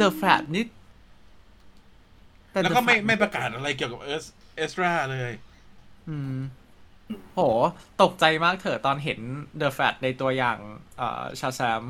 [0.00, 0.64] The Flash นี่
[2.54, 4.24] ต่แล้ว The ก็ไม่ Flash ไม่ประกาศอะไรเกี่ยวกับเอส
[4.56, 5.32] เอสราเลย
[6.08, 6.36] อืม
[7.34, 7.40] โห
[8.02, 9.20] ตกใจมากเถอะตอนเห็น
[9.60, 10.58] The Flash ในตัวอย่าง
[10.98, 11.82] เอ่อชาแซม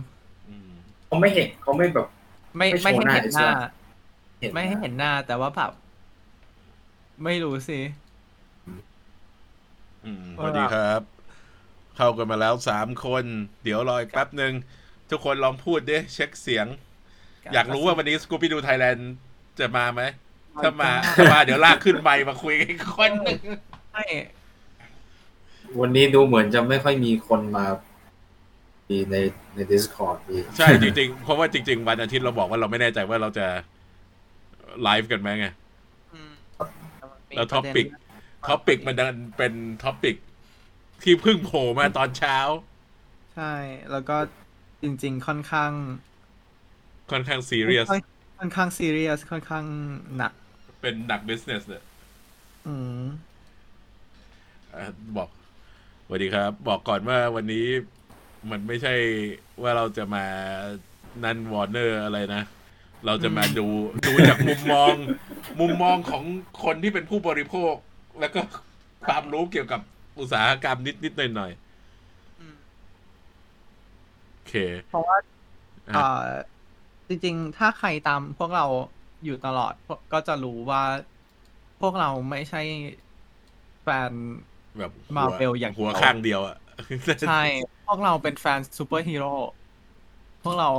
[0.49, 0.71] อืม
[1.07, 2.07] เขาไม่เห็นเขาไม่แบบ
[2.57, 3.51] ไม่ไม่ไม่โชว์ให้เห็นหน้าหน้า
[4.41, 5.73] เห็นไม่ให้เห็นหน้า แต่ว่าแบบ
[7.25, 7.81] ไม่รู้สิ
[10.05, 11.01] อืมสว่าวัสดีครับ
[11.97, 13.25] เข้ากันมาแล้วสามคน
[13.63, 14.53] เดี๋ยวรออีกแป๊บหนึ่ง
[15.11, 16.67] ทุกคนลองพูดดิเช็คเสียง
[17.55, 19.13] อยากรู้ว่าวันนี้ Scooby Doo Thailand
[19.59, 20.03] จะมาไหม
[20.63, 23.41] ถ้ามาถ้ามาเดี๋ยวลากขึ้นไมค์มาคุยกันอีกคนหนึ่ง
[23.93, 24.05] ใช่
[25.81, 27.65] วันนี้ดูเหมือนจะไม่ค่อยมีคนมา
[28.91, 29.17] ดีใน
[29.55, 33.47] ใน Discord ดีใช่จริงๆ เพราะว่าจริง ๆ วันอาทิตย์เราบอกว่าเราไม่แน่ใจว่าเราจะ
[34.83, 35.47] ไลฟ์กันไหมไง
[36.13, 36.33] อืม
[37.37, 37.87] แล้ว topic
[38.49, 39.53] topic มันดันเป็น
[39.85, 40.17] topic
[41.03, 42.39] ที่เพิ่งโผล่มาตอนเช้า
[43.35, 43.53] ใช่
[43.91, 44.17] แล้วก็
[44.83, 45.73] จริง ๆ ค่อนข้าง
[47.13, 47.87] ค่อนข้างซีเรียส
[48.39, 49.65] ค่อนข้างซีเรียสค่อนข้าง
[50.17, 50.33] หนัก
[50.81, 51.83] เป็นหนัก business เลย
[52.67, 53.05] อืม
[54.75, 54.85] อะ
[55.17, 55.29] บอก
[56.07, 57.67] สวัสดีครับ บอกก่อนว่าวันนี้
[58.51, 58.95] มันไม่ใช่
[59.63, 60.25] ว่าเราจะมา
[61.25, 62.43] นันวอร์เนอร์อะไรนะ
[63.07, 63.67] เราจะมาดู
[64.07, 64.95] ดูจากมุมมอง
[65.61, 66.25] มุมมองของ
[66.65, 67.75] คนที่เป็นผู้บริโภค
[68.21, 68.41] แล้วก็
[69.07, 69.81] ความรู้เกี่ยวกับ
[70.19, 72.55] อุตสาหกรรมนิดนิดหน่อยหน่อยๆอืม
[74.33, 74.55] โอเค
[74.91, 75.17] เพราะว่า
[75.89, 76.27] อะเอ่อ
[77.13, 78.67] จริง ๆ ถ้าใครตามพวกเรา
[79.25, 80.83] อยู่ตลอดพวกก็จะรู้ว่า
[81.81, 82.63] พวกเราไม่ใช่
[83.83, 84.11] แฟน
[84.79, 86.57] แบบหัว Marvel อย่างหัวเดียวข้างเดียวอะ
[87.29, 87.43] ใช่
[87.87, 89.33] พวกเราเป็นแฟนซูเปอร์ฮีโร่
[90.45, 90.71] พวกเรา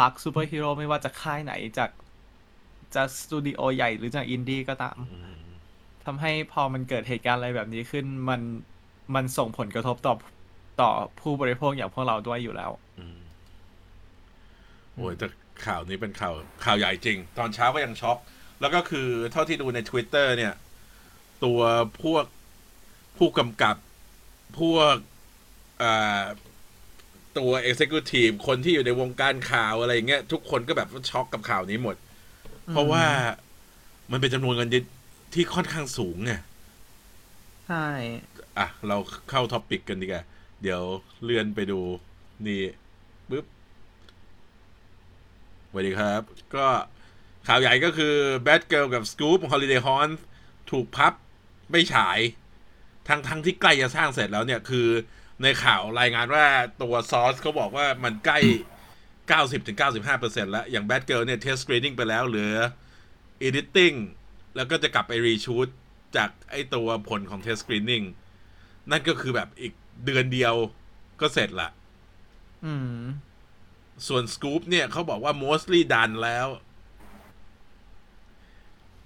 [0.00, 1.90] รักซูเปอร์ฮีโร่ไม่ว่าจะค่ายไหนจาก
[2.94, 5.36] จะสตูดิโอใหญ่หรือจากอินดี้ก็ตามอืม
[6.04, 8.40] ทำให้พอมันเกิดเหตุการณ์อะไรแบบนี้ขึ้นมัน
[9.14, 10.14] มันส่งผลกระทบต่อ
[10.80, 10.90] ต่อ
[11.20, 13.18] ผู้บริโภคอย่างพวกเราด้วยอยู่แล้วอืม
[14.94, 15.26] โอ้ยแต่
[15.66, 18.18] ข่าวนี้เป็นข่าวข่าวใหญ่จริง ตอนเช้าก็ยังช็อก
[18.60, 20.54] แล้วก็คือเท่าที่ดูใน Twitter เนี่ย
[21.44, 21.60] ตัว
[22.02, 22.24] พวก
[23.18, 23.76] ผู้กำกับ
[24.60, 24.94] พวก
[25.82, 26.22] อ่า
[27.38, 31.96] ตัว Executive คนที่อยู่ในวงการข่าวอะไรอย่างเงี้ยทุกคนก็แบบช็อกกับข่าวนี้หมด
[32.70, 33.04] เพราะว่า
[34.10, 34.70] มันเป็นจำนวนเงิน
[35.34, 36.32] ที่ค่อนข้างสูงไง
[37.66, 37.86] ใช่
[38.58, 38.96] อะ เรา
[39.30, 40.24] เข้าท็อปปิกกันดีกว่า
[40.62, 40.80] เดี๋ยว
[41.22, 41.80] เลื่อนไปดู
[42.46, 42.74] นี่ปึ๊บ
[45.70, 46.22] สวัสดีครับ
[46.54, 46.66] ก็
[47.46, 48.14] ข่าวใหญ่ก็คือ
[48.46, 50.10] Bad Girl กับ Scoop Holiday Horn
[50.70, 51.12] ถูกพับ
[51.70, 52.18] ไม่ฉาย
[53.08, 54.88] ทั้งทั้งที่ใกล้จะสร้างเสร็จแล้วเนี่ยคือ
[55.42, 56.46] ในข่าวรายงานว่า
[56.82, 58.40] ตัวซอสเขาบอกว่ามันใกล้
[59.30, 62.54] 90-95%แล้ว อย่าง Bad Girl เนี่ย test screening ไปแล้วเหลือ
[63.46, 63.96] editing
[64.56, 65.68] แล้วก็จะกลับไปรีชูต
[66.16, 68.04] จากไอตัวผลของ test screening
[68.90, 69.72] นั่นก็คือแบบอีก
[70.04, 70.54] เดือนเดียว
[71.20, 71.68] ก็เสร็จละ
[72.64, 73.04] อืม
[74.06, 76.48] ส่วน Scoop เนี่ยเขาบอกว่า mostly done แล้ว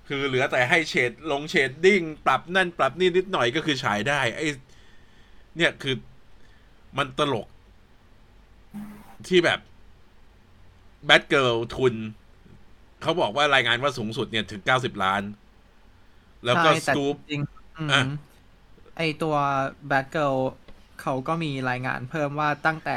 [0.09, 4.47] คือเหลือแต่ให้เฉดลงเชดดิ้ง ปรับนั่นปรับนี่นิดหน่อยก็คือฉายได้ ไอ้
[5.57, 5.95] เนี่ยคือ
[6.99, 7.49] มันตลก
[9.29, 9.61] ที่แบบ
[11.09, 11.95] Bad Girl ทุน
[13.03, 15.23] เขาบอกว่ารายงานว่าสูงสุดเนี่ยถึง90ล้าน
[16.45, 18.03] แล้วก็ใช่แต่ Scoop จริงๆอืมอะ
[18.97, 19.37] ไอตัว
[19.91, 20.39] Bad Girl
[21.01, 22.97] เขาก็มีรายงานเพิ่มว่าตั้งแต่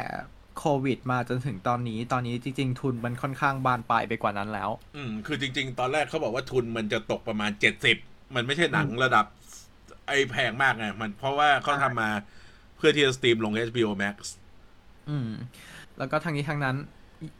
[0.58, 7.96] โควิด มาจนถึงตอนนี้ ตอนนี้จริง ๆ ทุนมันค่อนข้างบานปลายไปกว่านั้นแล้ว อืมคือจริง ๆ ตอนแรกเขาบอกว่าทุนมันจะตกประมาณเจ็ดสิบ
[8.34, 9.26] มันไม่ใช่หนังระดับ
[10.08, 12.10] ไอ้แพงมากไงมันเพราะว่าเขาทำมา
[12.76, 14.16] เพื่อที่จะสตรีมลง HBO Max
[15.08, 15.30] อืม
[15.98, 16.76] แล้วก็ทางนี้ทางนั้น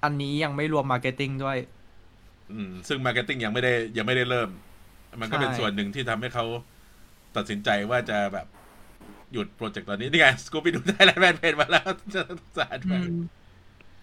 [0.04, 1.58] อันนี้ยังไม่รวม marketing ด้วย
[2.52, 4.48] อืม ซึ่ง marketing ยังไม่ได้ยังไม่ได้เริ่ม
[5.20, 6.44] มันก็เป็นใช่ส่วนหนึ่งที่ทำให้เขา
[7.36, 8.46] ตัดสินใจว่าจะแบบ
[9.32, 12.22] หยุดโปรเจกต์ตอนนี้นี่ไงสกูบี้ดูได้แล้วแมนเพจมาแล้วจะ
[12.56, 13.16] สาดไปอืม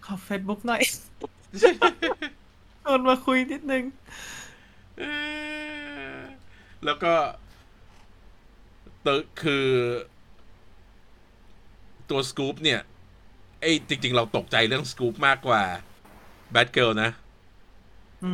[0.04, 0.82] ขอเฟซบุ๊กหน่อย
[1.60, 1.62] ช
[2.92, 3.84] วนมาคุยนิดนึง
[4.98, 5.12] เอ่
[6.14, 6.18] อ
[6.84, 7.12] แล้วก็
[9.04, 9.66] ตัวคือ
[12.10, 12.80] ตัวสกู๊ปเนี่ย
[13.60, 15.62] ไอ้จริง ๆ เราตกใจเรื่อง Scoob มากกว่า
[16.52, 17.10] Batgirl นะ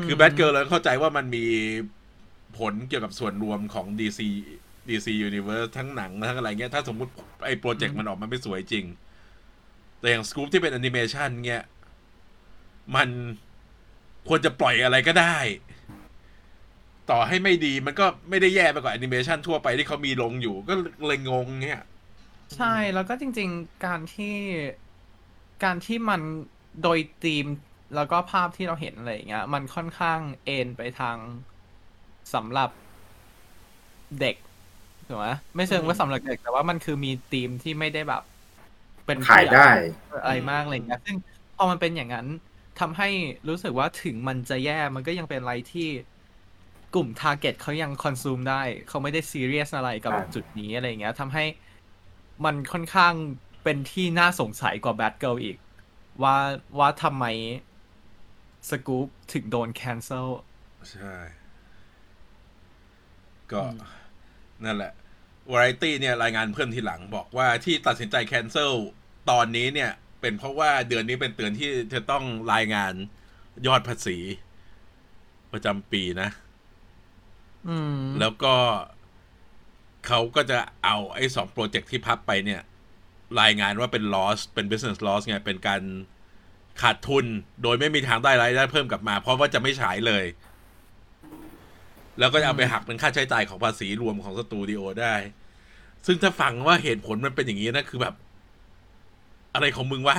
[0.05, 1.47] คือ Batgirl เราเข้าใจว่ามันมี
[2.59, 4.21] ผลเกี่ยวกับส่วนรวมของ DC
[4.89, 7.13] DC Universe ทั้งหนังทั้งอะไรเงี้ย ถ้าสมมุติ
[7.45, 8.85] ไอ้โปรเจกต์มันออกมาไม่สวยจริง
[10.01, 11.65] แต่อย่างสกู๊ปที่เป็นแอนิเมชันเงี้ย
[12.97, 13.09] มัน
[14.29, 15.37] ควรจะปล่อยอะไรก็ได้
[17.11, 20.75] ต่อให้ไม่ดีมันก็ไม่ได้แย่ไปกว่าแอนิเมชันทั่วไปที่เขามีลงอยู่ ก็
[21.07, 21.83] เลยงงเงี้ย
[22.57, 24.37] ใช่ แล้วก็จริง ๆ การที่
[25.65, 26.21] การที่มัน
[26.83, 27.47] โดยธีม
[27.95, 31.17] แล้วก็ภาพที่เราเห็นอะไรอย่างเงี้ย มันค่อนข้างเอนไปทาง
[32.35, 32.71] สำหรับ
[34.21, 34.37] เด็ก
[35.11, 38.23] ถูกไหมไม่เชิงว่าสำหรับเด็กแต่ว่ามันคือมีธีมที่ไม่ได้แบบ
[39.07, 39.69] เป็นขายได้
[40.23, 41.17] อะไรมากอะไรอย่างเงี้ยซึ่ง
[41.57, 42.27] พอมันเป็นอย่างนั้น
[42.81, 43.09] ทำให้
[43.49, 45.89] รู้สึกว่าถึงมันจะแย่มันก็ยังเป็นอะไรที่
[46.95, 51.45] กลุ่ม target เขายัง consume ได้ เขาไม่ได้ซีเรียสอะไรกับใช่จุดนี้อะไรเงี้ยทำให้
[52.45, 53.15] มันค่อนข้าง
[53.65, 55.57] เป็นที่น่าสงสัยกว่า Batgirl อีก
[56.23, 56.37] ว่า
[56.79, 57.25] ว่าทำไม
[58.69, 60.29] สกู๊ปถึงโดนแคนเซิล
[60.91, 61.15] ใช่
[63.53, 63.79] ก็อืม
[64.65, 64.93] นั่นแหละ
[65.53, 68.73] Variety เนี่ยรายงานเพิ่มทีหลังบอกว่าที่ตัดสินใจแคนเซิล
[69.31, 72.93] ตอนนี้เนี่ย เป็นเพราะว่าเดือนนี้เป็นเดือนที่จะต้องรายงาน
[73.67, 74.19] ยอดภาษี
[75.53, 76.29] ประจำปีนะ
[77.69, 78.55] อืมแล้วก็
[80.07, 82.61] เขาก็จะเอาไอ้สองโปรเจกต์ที่พับไปเนี่ย
[83.41, 85.83] รายงานว่าเป็น loss เป็น business loss ไง เป็นการ
[86.83, 87.27] ขาดทุน
[87.63, 90.25] โดยไม่มีทางได้รายได้เพิ่มกลับมา เพราะว่าจะไม่ฉายเลย
[92.19, 95.15] แล้วก็จะเอาไปหักเป็นค่าใช้จ่ายของภาษีรวมของสตูดิโอได้
[96.07, 98.15] ซึ่งถ้าฟังว่าเหตุผลมันเป็นอย่างนี้นะ คือแบบ
[99.55, 100.19] อะไรของมึงวะ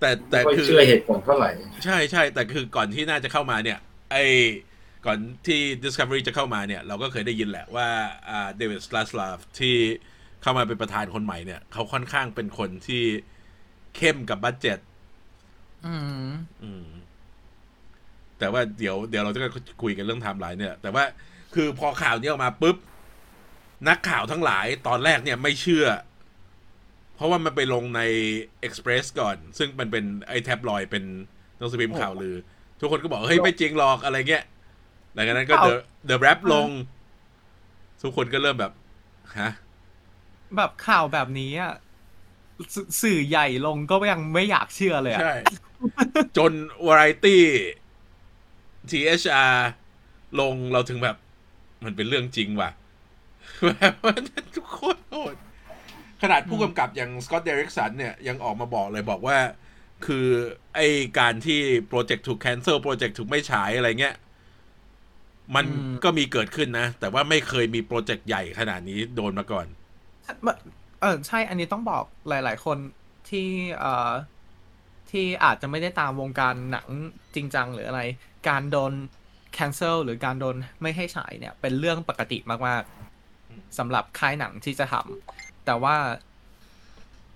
[0.00, 1.50] แต่แต่ไม่ค่อยคือเชื่อเหตุผลเท่าไหร่
[1.84, 3.78] ใช่ใช่แต่คือก่อนที่น่าจะเข้ามาเนี่ย
[4.10, 4.16] ไอ
[5.06, 7.88] ก่อนที่ Discovery จะเข้ามาเนี่ย เราก็เคยได้ยินแหละว่า
[8.28, 9.76] อ่าเดวิดแซสลาฟที่
[10.42, 13.04] เข้ามาเป็นประธานคนใหม่เนี่ย เขาค่อนข้างเป็นคนที่
[13.96, 14.78] เข้มกับ budget
[15.86, 15.94] อื
[16.28, 16.30] ม
[16.62, 16.86] อืม
[18.38, 19.40] แต่ว่าเดี๋ยวเดี๋ยวเราจะ
[19.82, 21.04] คุยกันเรื่องไทม์ไลน์เนี่ย แต่ว่า
[21.56, 22.76] คือพอข่าวนี้ออกมาปุ๊บ
[23.88, 25.86] นักข่าวทั้งหลายตอนแรกเนี่ยไม่เชื่อ
[27.14, 28.02] เพราะว่ามันไปลงใน
[28.66, 31.04] Express ก่อน ซึ่งมันเป็นไอ้แท็บลอยด์เป็น
[31.58, 32.36] หนังสือพิมพ์ข่าวลือ
[32.80, 34.44] ทุกคนก็บอก เฮ้ย ไม่จริงหรอกอะไรเงี้ย
[35.14, 35.76] หลังจากนั้นก็เอา The
[36.10, 36.68] The Rap ลง
[38.02, 38.72] ทุกคนก็เริ่มแบบ
[39.38, 39.50] ฮะ
[40.56, 41.72] แบบข่าวแบบนี้อะ
[42.74, 45.34] สสื่อใหญ่ลงก็ยังไม่อยากเชื่อเลยอะใช่
[46.36, 46.52] จน
[46.86, 47.38] Variety
[48.90, 49.52] THR
[50.40, 51.16] ลงเราถึงแบบ
[51.86, 52.70] มันเป็นเรื่องจริงว่ะ
[53.64, 53.94] แบบ
[54.56, 55.34] ทุกคนโหด
[56.22, 59.38] ขนาดผู้กำกับอย่างสกอตเดริกสันเนี่ยยังออกมาบอกเลยบอกว่า
[60.06, 60.26] คือ
[60.74, 60.80] ไอ
[61.18, 64.16] การที่โปรเจกต์ถูก cancel โปรเจกต์ถูกไม่ฉายอะไรเงี้ย
[65.54, 65.64] มัน
[66.04, 69.66] ก็มีเกิดขึ้นนะ แต่ว่าไม่เคยมีโปรเจกต์ใหญ่ขนาดนี้โดนมาก่อน
[71.00, 72.78] เออใช่อันนี้ต้องบอกหลาย ๆ คน
[73.28, 73.46] ที่
[73.78, 74.10] เอ่อ
[75.10, 76.86] ที่อาจจะไม่ได้ตามวงการหนัง
[77.34, 78.02] จริงจังหรืออะไร
[78.48, 78.92] การโดน
[79.58, 85.96] cancel หรือการโดนไม่ให้ฉายเนี่ย เป็นเรื่องปกติมากๆสำหรับค่ายหนังที่จะทำแต่ว่า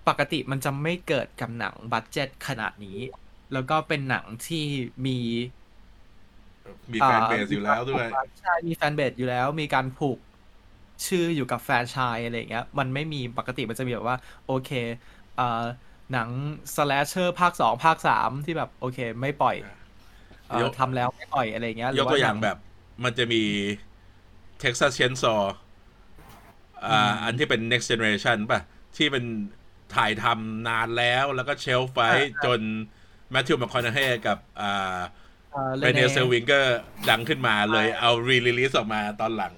[0.07, 2.99] ปกติมันจะไม่เกิดกับหนัง budget ขนาดนี้
[3.53, 4.65] แล้วก็เป็นหนังที่
[5.05, 5.17] มี
[6.91, 8.07] มี fanbase อยู่แล้วด้วย
[8.39, 10.17] ใช่มี fanbase อยู่แล้ว มีการผูก
[11.07, 14.17] ชื่ออยู่กับแฟรนไชส์อะไรอย่างเงี้ย มันไม่มีปกติมันจะมีแบบว่า
[14.47, 14.71] โอเค
[15.37, 15.63] เอ่อ
[16.11, 16.29] หนัง
[16.75, 19.80] slasher ภาคสองภาคสามที่แบบ โอเค ไม่ปล่อยเอ่อยก
[20.79, 22.57] ทำแล้วไม่ปล่อยอะไรเงี้ยหรือยกตัวอย่างหนังแบบ
[23.03, 23.43] มันจะมี
[24.61, 25.41] Texas Chainsaw
[26.87, 28.59] อ่าอันที่เป็น next generation ป่ะ
[28.97, 29.25] ที่เป็น
[29.95, 32.09] ถ่ายทำนานแล้วแล้วก็ shelve ไว้
[32.45, 32.59] จน
[33.31, 34.99] แมทธิวแมคคอนาเฮย์กับอ่า
[35.51, 36.77] เอ่อเรเนเซลเวเกอร์
[37.09, 39.53] ดังขึ้นมาเลยเอา release ออกมาตอนหลัง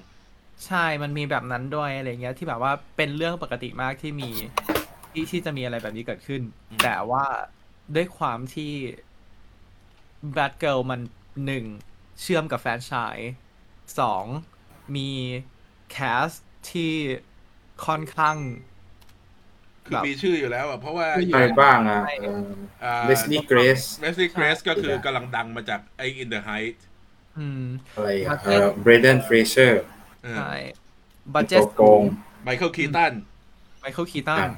[0.66, 4.30] ใช่มันมีแบบนั้นด้วยอะไรเงี้ยที่แบบว่าเป็นเรื่องปกติมากที่มี
[5.12, 7.26] ที่ที่จะมีอะไรแบบนี้เกิดขึ้นอืมแต่ว่า
[7.96, 8.72] ด้วยความที่
[10.36, 11.02] Batgirl มัน
[11.46, 11.66] หนึ่ง
[12.22, 13.18] เชื่อมกับแฟรนไชส์
[14.00, 14.26] สอง
[14.96, 15.10] มี
[15.92, 16.30] cast
[16.72, 16.94] ที่
[17.86, 18.38] ค่อนข้าง
[19.86, 22.16] คือมีชื่ออยู่แล้วอะ เพราะว่าใครบ้างอะใช่
[23.08, 26.80] เลสลี่เกรสเ e สลี่เกรสใช่ก็คือกำลังดังมาจากไอ้ In the Heights
[27.38, 27.64] อืม
[27.96, 29.84] อะไรอะเอ่อเบรนแดนเฟรเซอร์
[30.38, 30.54] ใช่
[31.34, 32.04] budget โกง
[32.44, 33.14] ไมเคิลคีตัน
[33.80, 34.50] ไมเคิลคีตันอะ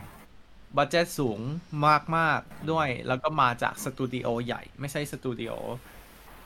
[0.77, 1.39] budget สูง
[2.17, 5.53] มาก ๆ ด้วย แล้วก็มาจากสตูดิโอใหญ่ ไม่ใช่สตูดิโอ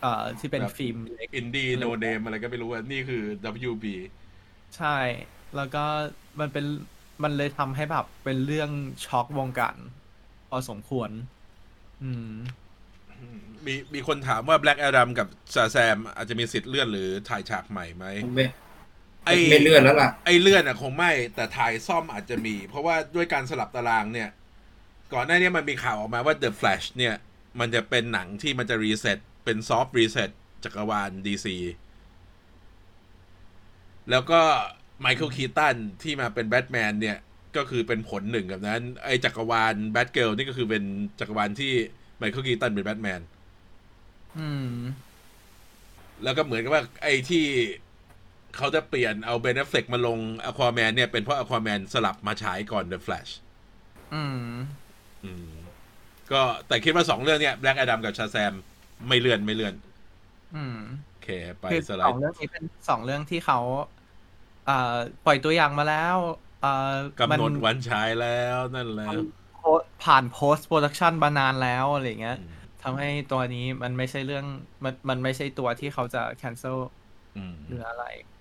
[0.01, 3.23] เอ่อที่เป็นฟิล์มเล็กอินดี้โนเนมอะไรก็ไม่รู้อะนี่คือ
[3.71, 3.85] WB
[4.77, 4.97] ใช่
[5.55, 5.83] แล้วก็
[6.39, 6.65] มันเป็น
[7.23, 8.71] มันเลยทำให้แบบเป็นเรื่อง
[9.05, 9.77] ช็อกวงการ
[10.49, 11.09] พอสมควร
[12.03, 12.33] อืม
[13.65, 18.05] มีมีคนถามว่า Black Adam กับซาแซมอาจจะมีสิทธิ์เลื่อนหรือถ่ายฉากใหม่ไหม
[18.35, 18.45] ไม่ไอ้
[19.51, 24.29] ไม่เลื่อนแล้วล่ะไอ้เลื่อนอะคงไม่แต่ถ่ายซ่อมอาจจะมี เพราะว่าด้วยการสลับตารางเนี่ย
[25.13, 27.15] ก่อนหน้านี้มันมีข่าวออกมาว่า The Flash เนี่ย
[27.59, 30.29] มันจะเป็นหนังที่มันจะ reset เป็น soft reset
[30.63, 31.47] จักรวาล DC
[34.11, 34.41] แล้วก็
[35.01, 37.17] ไมเคิลคีตันที่มาเป็นแบทแมนเนี่ย
[37.55, 40.83] ก็คือเป็นผลหนึ่งกับนั้น ไอ้จักรวาล Batgirl นี่ก็คือเป็น
[41.19, 41.73] จักรวาลที่
[42.17, 43.21] ไมเคิลคีตันเป็นแบทแมน
[44.37, 44.73] อืม
[46.23, 47.45] แล้วก็เหมือนกับว่าไอ้ที่
[48.57, 53.31] เขาจะเปลี่ยนเอาเบนแอฟเฟล็กมาลงอควาแมนเนี่ยเป็นเพราะอควาแมนสลับมาฉายก่อน The Flash
[54.13, 54.43] อืม
[55.25, 55.51] อืม
[56.31, 58.53] ก็แต่คิดว่าสองเรื่องเนี่ย Black Adam กับชาแซม
[59.07, 59.73] ไม่เลื่อนไม่เลื่อน
[60.55, 60.77] อืม
[61.09, 61.29] โอเค
[61.59, 63.59] ไปคือสไลสองด์เรื่องนี้เป็นสองเรื่องที่เขา
[64.65, 66.15] เอ่อปล่อยตัวอย่างมาแล้ว
[66.61, 69.11] เอ่อกำหนดมัวันฉายแล้วนั่นแล้ว
[69.61, 69.63] ค
[70.03, 72.37] ผ่าน post production มานานแล้วอะไรเงี้ย
[72.83, 74.45] ทำให้ตัวนี้มันไม่ใช่เรื่อง
[74.83, 76.77] มันมันไม่ใช่ตัวที่เขาจะ cancel
[77.37, 78.38] อืมหรืออะไรอืม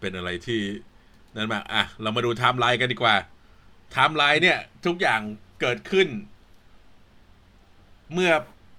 [0.00, 0.60] เป็นอะไรที่
[1.36, 3.16] นั่นมากอะ เรามาดูไทม์ไลน์กันดีกว่า
[3.92, 5.20] ไทม์ไลน์เนี่ย ทุกอย่าง
[5.60, 6.08] เกิดขึ้น
[8.12, 8.32] เมื่อ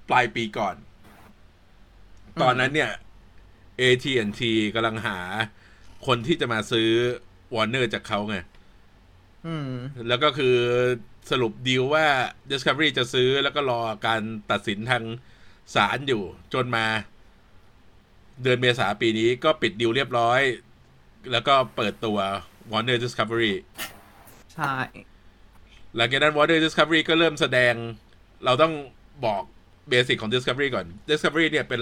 [0.09, 0.75] ปลายปีก่อน
[2.41, 2.91] ตอนนั้นเนี่ย
[3.81, 4.41] AT&T
[4.75, 5.19] กำลังหา
[6.07, 6.89] คนที่จะมาซื้อ
[7.55, 8.37] Warner จากเขาไง
[9.45, 9.71] อืม
[10.07, 10.55] แล้วก็คือ
[11.31, 12.07] สรุปดีลว่า
[12.49, 15.03] Discovery จะซื้อแล้วก็รอการตัดสินทาง
[15.75, 16.85] ศาลอยู่จนมา
[18.43, 20.41] เดือนเมษาปีนี้ก็ปิดดีลเรียบร้อย
[21.31, 22.17] แล้วก็เปิดตัว
[22.71, 23.53] Warner Discovery
[24.53, 24.75] ใช่
[25.95, 27.73] หลังจากนั้น Warner Discovery ก็เริ่มแสดง
[28.45, 28.73] เราต้อง
[29.25, 29.43] บอก
[29.89, 31.81] basic ของ Discovery ก่อน Discovery เนี่ยเป็น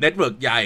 [0.00, 0.62] network ใหญ่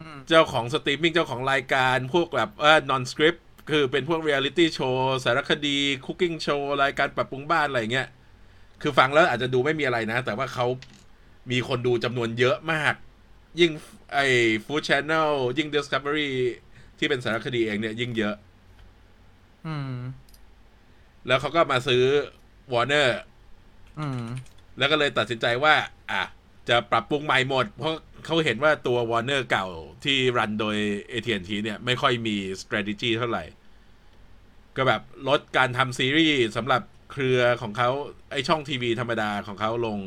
[0.00, 3.36] อืมเจ้าของสตรีมมิ่งเจ้าของรายการพวกแบบเออ non-script
[3.70, 8.08] คือเป็นพวกเรียลิตี้โชว์สารคดี cooking show รายการปรับปรุงบ้านอะไรเงี้ย
[8.82, 10.66] คือฟังแล้วอาจจะดูไม่มีอะไรนะ แต่ว่าเขา
[11.50, 12.94] มีคนดูจำนวนเยอะมาก
[13.60, 13.70] ยิ่ง
[14.14, 14.26] ไอ้
[14.64, 16.30] Food Channel ยิ่ง Discovery
[16.98, 18.34] ที่เป็นสารคดีเองเนี่ยยิ่งเยอะ
[19.66, 19.92] อืม
[21.26, 22.02] แล้วเขาก็มาซื้อ
[22.72, 23.08] Warner
[23.98, 24.22] อืม
[24.78, 25.74] แล้วก็เลยตัดสินใจว่า
[26.10, 26.22] อะ
[26.68, 29.66] จะปรับปรุงใหม่หมด เพราะเขาเห็นว่าตัว Warner เก่า
[30.04, 30.76] ที่รันโดย
[31.12, 33.44] AT&T เนี่ย ไม่ค่อยมี strategy เท่าไหร่
[34.76, 37.90] ก็แบบลดการทำซีรีส์สำหรับเครือของเขา
[38.32, 39.98] ไอช่องทีวีธรรมดาของเขาลง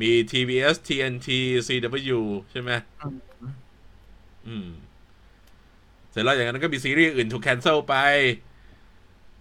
[0.00, 1.28] มี TBS TNT
[1.66, 2.18] CW
[2.50, 2.70] ใช่ไหม
[3.02, 3.18] อืม
[4.46, 4.68] อืม
[6.10, 7.94] เสร็จแล้วอย่างนั้นก็มีซีรีส์อื่นถูก cancel ไป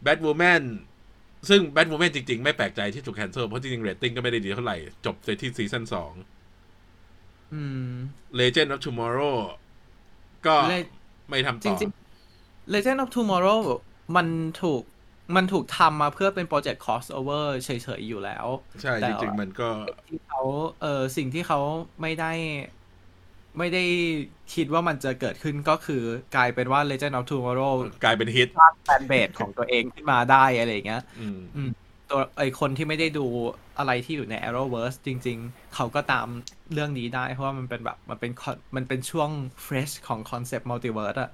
[0.06, 0.64] Batwoman
[1.50, 6.14] ซึ่ง Batwoman จริง ๆ ไม่แปลกใจที่ถูก cancel เพราะจริงๆเรตติ้งก็ไม่ได้ดีเท่าไหร่ จบไปที่ซีซั่นสอง
[7.54, 7.94] อืม
[8.40, 9.38] Legend of Tomorrow
[10.46, 10.78] ก็ Le
[11.30, 13.60] ไม่ทำจต่อริงๆ Legend of Tomorrow
[14.16, 14.28] มัน
[14.62, 14.84] ถูก
[15.36, 17.70] มันถูกทำมาเพื่อเป็นโปรเจกต์ crossover เฉ
[18.00, 18.46] ยๆ อยู่แล้ว
[18.82, 19.70] ใช่แต่จริง ๆ มันก็
[20.08, 20.42] ที่เขา
[20.82, 21.60] เออสิ่งที่เขา
[22.02, 22.32] ไม่ได้
[23.58, 23.84] ไม่ได้
[24.54, 26.04] คิดว่ามันจะเกิดขึ้นก็คือ
[26.36, 27.74] กลายเป็นว่า Legend of Tomorrow
[28.04, 31.22] กลายเป็นฮิตสร้างแฟนเบสของตัวเองขึ้นมาได้อะไรอย่างเงี้ยอ
[31.60, 31.72] อืม
[32.10, 33.26] ตัวไอ้คนที่ไม่ได้ดู
[33.78, 36.28] อะไรที่อยู่ใน Arrowverse จริง ๆ เขาก็ตาม
[36.74, 39.30] เรื่องนี้ได้ เพราะว่ามันเป็นแบบ มันเป็น con- มันเป็นช่วง
[39.66, 41.30] fresh ของคอนเซปต์ multiverse อะ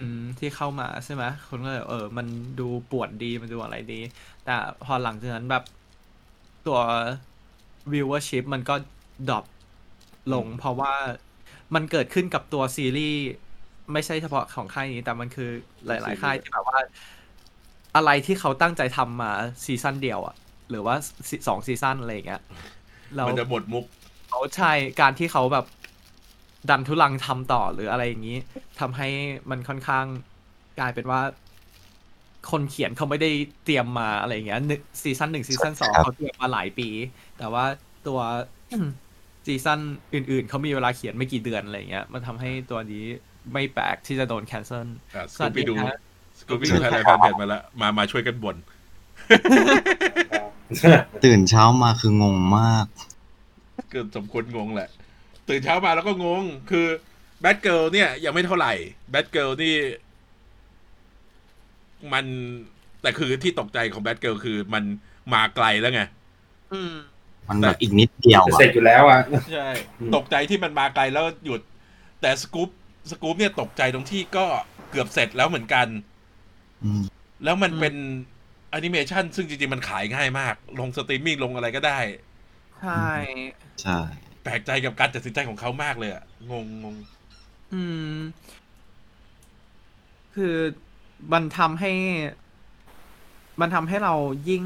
[0.00, 2.26] อืมอืมที่เข้ามาใช่ไหมคนก็เลยเออ มัน
[2.60, 4.00] ดูป่วนดีมันดูอะไรดี
[4.44, 5.64] แต่พอหลังจากนั้นแบบ
[6.66, 6.80] ตัว
[7.92, 8.74] viewership มันก็
[9.28, 9.44] drop
[10.32, 10.92] ลงอืมเพราะว่า
[11.74, 13.20] มันเกิดขึ้นกับตัวซีรีส์
[13.92, 15.50] ไม่ใช่เฉพาะของค่ายนี้ แต่มันคือ
[15.86, 16.78] หลาย ๆ ค่ายที่แบบว่า
[17.96, 19.32] อะไรที่เขาตั้งใจทำมา
[19.64, 20.34] ซีซั่นเดียวอะ
[20.70, 20.94] หรือว่า
[21.28, 22.42] ซีสองซีซั่นอะไรอย่างเงี้ย
[23.16, 23.84] เรามันจะหมดมุก
[24.30, 25.66] เขาใช่การที่เขาแบบ
[26.68, 28.38] ดันทุรังทำต่อหรืออะไรอย่างนี้
[28.80, 29.08] ทำให้
[29.50, 30.04] มันค่อนข้าง
[30.78, 31.20] กลายเป็นว่า
[32.50, 33.30] คนเขียนเขาไม่ได้
[33.64, 36.88] เตรียมมาอะไรอย่างเงี้ยหนึ่งซีซั่นหนึ่งซีซั่นสองครับเขาเตรียมมาหลายปี
[37.38, 37.64] แต่ว่า
[38.06, 38.20] ตัว
[39.46, 39.80] ซีซั่น
[40.14, 43.04] อื่น ๆเขามีเวลาเขียนไม่กี่เดือนอะไรอย่างเงี้ย มันทำให้ตัวนี้
[43.52, 45.98] ไม่แปลกที่จะโดนแคนเซิลอะสสวักูสปดีปี้ดูครับ
[46.38, 48.56] สกูปปี้ดูไทยแลนด์แฟนเพจมาแล้วมามาช่วยกันบ่น
[51.24, 52.86] ตื่นเช้ามาคืองงมาก
[53.90, 54.90] เออสมควรงงแหละ
[55.48, 56.86] ตื่นเช้ามาแล้วก็งง คือ
[57.40, 58.72] Batgirl เนี่ย ยังไม่เท่าไหร่
[59.10, 59.76] Batgirl นี่
[62.12, 62.24] มัน
[63.02, 64.84] แต่คือที่ตกใจของ Batgirl คือมัน
[65.32, 66.02] มาไกลแล้วไง
[66.72, 66.92] อืม
[67.48, 69.20] มันแบบอีกนิดเดียวจะอะเสร็จอยู่แล้วอะ
[69.52, 69.68] ใช่
[70.00, 71.60] อืมตกใจที่มันมาไกลแล้วหยุด
[72.20, 72.68] แต่ Scoob
[73.10, 74.46] Scoob เนี่ยตกใจตรงที่ก็
[74.90, 75.86] เกือบเสร็จแล้วเหมือนกัน
[76.82, 77.02] อืม
[77.44, 77.94] แล้วมันอืมเป็น
[78.70, 81.98] แอนิเมชันซึ่งจริงๆ มันขายง่ายมาก ลงสตรีมมิ่งลงอะไรก็ได้
[82.80, 83.04] ใช่
[83.82, 83.98] ใช่
[84.42, 86.96] แปลกใจกับการตัดสินใจของเขามากเลยอะงงงง
[87.72, 87.76] อื
[88.14, 88.50] ม
[90.34, 90.56] คือ
[91.32, 91.88] มันทำให้
[93.60, 94.10] มันทำให้เรา
[94.48, 94.64] ยิ่ง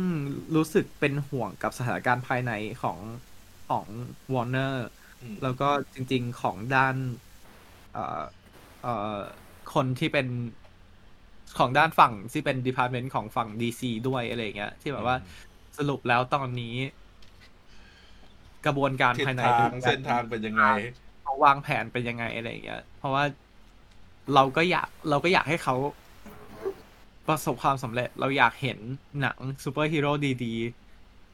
[0.57, 2.50] รู้สึกเป็นห่วงกับสถานการณ์ภายใน
[2.83, 3.00] ของ
[3.66, 3.88] ของ
[4.35, 4.78] วอร์เนอร์
[5.21, 5.64] อืมแล้วก็
[5.95, 6.97] จริง ๆของด้าน
[7.90, 8.00] เอ่อ
[8.81, 8.88] เอ่อ
[9.75, 10.26] คนที่เป็น
[11.59, 15.16] ของด้านฝั่งที่เป็น department ของฝั่ง DC ด้วยอะไรอย่างเงี้ย ที่แบบว่า
[15.76, 16.75] สรุปแล้วตอนนี้
[18.66, 20.64] กระบวนการภายในทิศทางเป็นยังไงเส้นทางเป็นยังไง
[21.23, 23.25] เขาวางแผนเป็นยังไงอะไรอย่างเงี้ย เพราะว่า
[24.35, 25.75] เราก็อยากเราก็อยากให้เขา
[27.28, 28.78] ประสบความสำเร็จเราอยากเห็น
[29.21, 30.12] หนังซูเปอร์ฮีโร่
[30.44, 30.54] ดี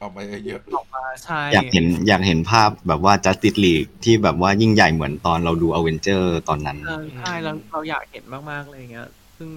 [0.01, 9.49] ออกมาเยอะๆออกมาใช่อยากเห็นอยากเห็นภาพแบบว่า Justice League ที่แบบว่ายิ่งใหญ่เหมือนตอนเราดู a v e n g e r ตอนนั้นเออใช่เราเราอยากเห็นมากๆเลยอย่างเงี้ย ซึ่ง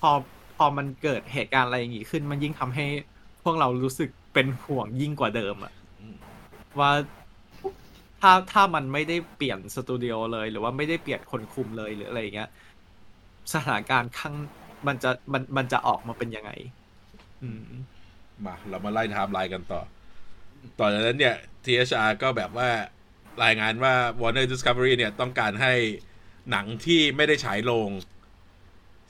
[0.00, 0.10] พอ
[0.56, 2.86] พอมันเกิดเหตุการณ์อะไรอย่างงี้ขึ้น มันยิ่งทำให้
[3.44, 6.16] พวกเรารู้สึกเป็นห่วงยิ่งกว่าเดิมอะอืม
[6.80, 6.90] ว่า
[8.20, 12.50] ถ้าถ้ามันไม่ได้เปลี่ยนสตูดิโอเลย หรือว่าไม่ได้เปลี่ยนคนคุมเลยหรืออะไรอย่างเงี้ย
[13.54, 14.34] สถานการณ์ข้าง
[14.86, 16.50] มันจะมันมันจะออกมาเป็นยังไง
[17.42, 17.62] อืม
[18.46, 19.82] มาเรามาไล่ไทม์ไลน์กันต่อ
[20.78, 22.68] ต่อจากนั้นเนี่ย THR ก็แบบว่า
[23.44, 25.74] รายงานว่า Warner Discovery เนี่ยต้องการให้
[26.50, 27.90] หนังที่ไม่ได้ฉายโรง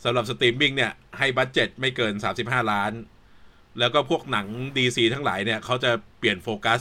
[0.05, 2.93] สำหรับสตรีมมิ่งเนี่ย ให้ budget ไม่เกิน 35 ล้าน
[3.79, 4.47] แล้วก็พวกหนัง
[4.77, 6.81] DC ทั้งหลายเนี่ย เขาจะเปลี่ยนโฟกัส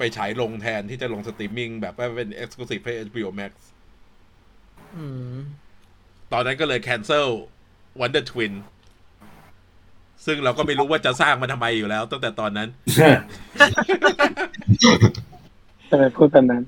[0.00, 3.52] ไปฉายโรงแทนที่จะลงสตรีมมิ่งแบบว่าเป็น Exclusive ให้ HBO Max
[4.96, 5.36] อืม
[6.32, 7.28] ตอนนั้นก็เลย cancel
[8.00, 8.52] Wonder Twin
[10.26, 12.68] ซึ่งเราก็ไม่รู้ว่าจะสร้างมันทำไมอยู่แล้วตั้งแต่ตอนนั้น
[15.90, 16.62] ทำไมพูดแบบนั้น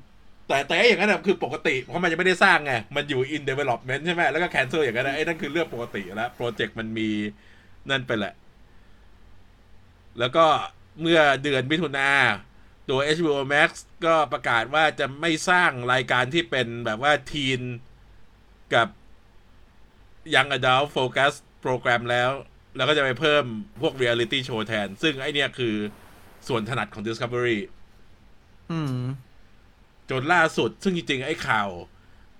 [0.47, 7.09] แต่แต่อย่างนั้นนะคือปกติ เพราะมันยังไม่ได้สร้างไง มันอยู่ in development ใช่ไหมแล้วก็ cancel อย่างนั้นนะไอ้นั่นคือเรื่องปกติอยู่แล้วโปรเจกต์มันมี
[7.89, 8.33] นั่นไปแหละ
[10.19, 10.45] แล้วก็
[11.01, 12.07] เมื่อเดือนมิถุนา
[12.89, 13.69] ตัว HBO Max
[14.05, 17.61] ก็ประกาศว่าจะไม่สร้างรายการที่เป็นแบบว่าทีน
[18.73, 18.87] กับ
[20.33, 22.29] Young Adult Focus โปรแกรมแล้ว
[22.75, 23.43] แล้วก็จะไปเพิ่ม
[23.81, 25.75] พวก Reality Show แทน ซึ่งไอเนี้ยคือ
[26.47, 27.59] ส่วนถนัดของ Discovery
[28.71, 28.97] อืม
[30.09, 31.69] จนล่าสุด ซึ่งจริงๆ ไอ้ข่าว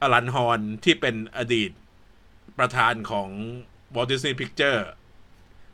[0.02, 1.72] อลันฮอนที่เป็นอดีต
[2.60, 3.30] ประธานของ
[3.96, 4.82] Walt Disney Picture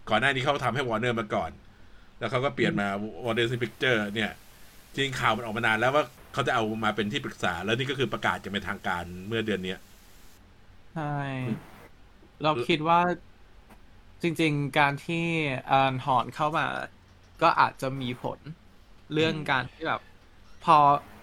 [0.10, 1.52] ก่อนหน้านี้เขาทำให้ Warner มาก่อน
[2.20, 2.88] แล้วเขาก็เปลี่ยนมา
[3.24, 4.32] Walt Disney Picture เนี่ย
[4.98, 6.03] จริงข่าวมันออกมานานแล้วว่า
[6.34, 9.79] เขาจะเอามาเป็นที่ปรึกษา แล้วนี่ก็คือประกาศจะเป็นทางการเมื่อเดือนเนี้ย
[10.93, 11.15] ใช่
[12.43, 13.00] เราคิดว่า
[14.22, 15.25] จริง ๆ การที่
[15.69, 16.65] อารันฮอนเข้ามา
[17.41, 18.39] ก็อาจจะมีผล
[19.13, 20.01] เรื่องการที่แบบ
[20.63, 20.77] พอ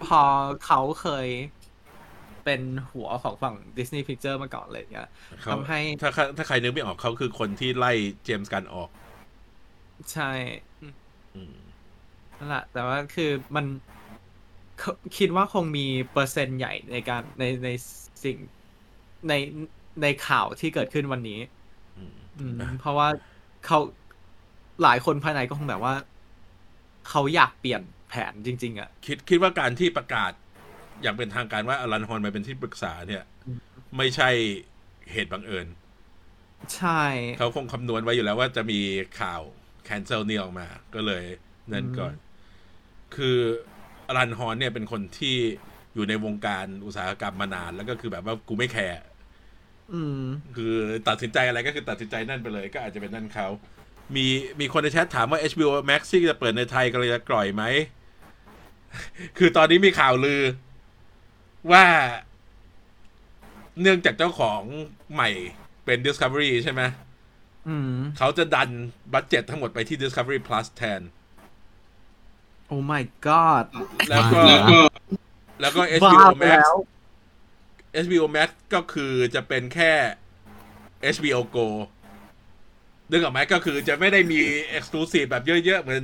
[0.05, 0.21] พอ
[0.65, 1.27] เขาเคย
[2.45, 5.09] เป็นหัวของฝั่ง Disney Picture มาก่อนเลยเนี่ย
[5.41, 7.91] เขาทำให้ถ้าถ้าถ้าใครนึกไม่ออกเขาคือคนที่ไล่
[8.23, 8.89] เจมส์กันออก
[10.11, 10.31] ใช่
[11.35, 11.66] อืม
[12.37, 13.65] นั่นแหละแต่ว่าคือมัน
[14.81, 14.83] ค
[15.17, 17.69] คิดว่าคงมีเปอร์เซ็นต์ใหญ่ในการในใน
[18.23, 18.37] สิ่ง
[19.29, 19.33] ใน
[20.01, 21.39] ในข่าวที่เกิดขึ้นวันนี้
[21.97, 23.07] อืมอืมเพราะว่า
[23.65, 23.79] เขา
[24.83, 25.93] หลายคนภายในก็คงแบบว่า
[27.09, 30.31] เขาอยากเปลี่ยนแผนจริง ๆอะคิดคิดว่าการที่ประกาศ
[31.01, 33.59] อย่างเป็นทางการว่าอลันฮอนมาเป็นที่ปรึกษาเนี่ยอืม
[33.97, 34.29] ไม่ใช่
[35.11, 35.67] เหตุบังเอิญ
[36.75, 37.01] ใช่
[37.37, 38.79] เขาคงคำนวณไว้อยู่แล้วว่าจะมี
[39.19, 39.41] ข่าว
[39.87, 41.23] cancel นี่ออกมา ก็เลย
[41.73, 42.13] นั่นก่อน
[43.15, 43.37] คือ
[44.07, 45.37] อลันฮอนเนี่ยเป็นคนที่
[45.93, 48.97] อยู่ในวงการอุตสาหกรรมมานาน แล้วก็คือแบบว่ากูไม่แคร์
[49.93, 50.21] อืม
[50.55, 50.75] คือ
[51.07, 53.47] ตัดสินใจอะไรก็คือตัดสินใจนั่นไปเลย ก็อาจจะเป็นนั่นเขา
[54.15, 54.25] มี
[54.59, 57.63] มีคนในแชทถามว่า HBO Max ที่จะเปิดในไทยกำลังจะกล่อยไหม
[59.37, 60.41] คือตอนนี้มีข่าวลือ
[61.71, 61.85] ว่า
[63.81, 64.61] เนื่องจากเจ้าของ
[65.13, 65.29] ใหม่
[65.85, 66.81] เป็น Discovery ใช่ไหม
[67.67, 68.69] อืมเขาจะดัน
[69.13, 71.01] บัตเจ็ตทั้งหมดไปที่ Discovery Plus แทน
[72.67, 73.65] โอ้ my god
[74.09, 74.79] แล้วก็แล้วก็
[75.61, 76.75] แล้วก็บ้า HBO ไป Max แล้ว
[78.05, 79.93] HBO Max ก็คือจะเป็นแค่
[81.15, 81.67] HBO Go
[83.11, 84.39] นึกออกไหมก็คือจะไม่ได้มี
[84.77, 86.03] Exclusive แบบเยอะๆ เหมือน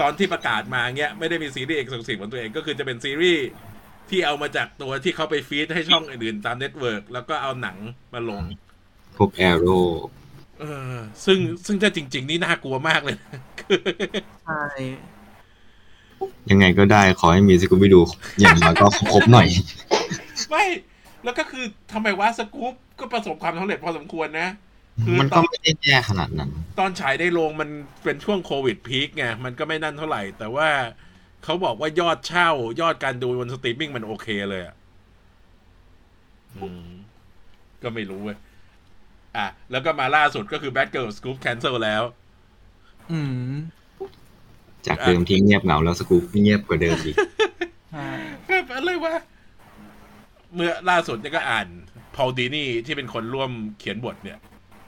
[0.00, 3.46] ตอนที่ประกาศมาเงี้ย ไม่ได้มีซีรีส์ Exclusive ของตัวเอง ก็คือจะเป็นซีรีส์
[4.10, 7.76] ที่เอามาจากตัวที่เขาไป feed ให้ช่องอื่นๆ ตาม network แล้วก็เอาหนัง
[8.14, 8.42] มาลง
[9.16, 9.78] พวก Arrow
[10.60, 13.80] เออซึ่งซึ่งถ้าจริง ๆ นี่น่ากลัวมากเลยนะคือ
[14.44, 14.62] ใช่
[16.50, 18.02] ยังไงก็ได้ขอให้มี Scooby-Doo
[18.40, 19.46] อย่างน้อยก็ครบหน่อย
[20.50, 20.64] ไม่
[21.24, 24.48] แล้วก็คือทำไมว่าสกู๊ปก็ประสบความสำเร็จพอสมควรนะ
[25.04, 27.70] คือมันตก็อนไม่ได้แย่ขนาดนั้น ตอนฉายในโรงมัน
[28.04, 30.68] เป็นช่วงโควิด peak ไงมันก็ไม่นั่นเท่าไหร่ แต่ว่า
[31.44, 32.48] เขาบอกว่ายอดเช่า
[32.80, 34.74] ยอดการดูบนสตรีมมิ่งมันโอเคเลยอะ
[36.56, 36.88] อืม
[37.82, 38.38] ก็ไม่รู้เว้ย
[39.36, 42.02] อะ แล้วก็มาล่าสุดก็คือ Batgirl Scoob cancel แล้ว
[43.10, 43.20] อื
[43.52, 43.54] ม
[44.86, 47.16] จากเดิมที่เงียบเหงาแล้วสกูปเงียบกว่าเดิมอีก
[47.92, 48.08] ใช่
[48.46, 49.14] แบบอะไรวะ
[50.54, 51.66] เมื่อล่าสุดเนี่ยก็อ่าน
[52.14, 54.38] Paul Dini ที่เป็นคนร่วมเขียนบทเนี่ย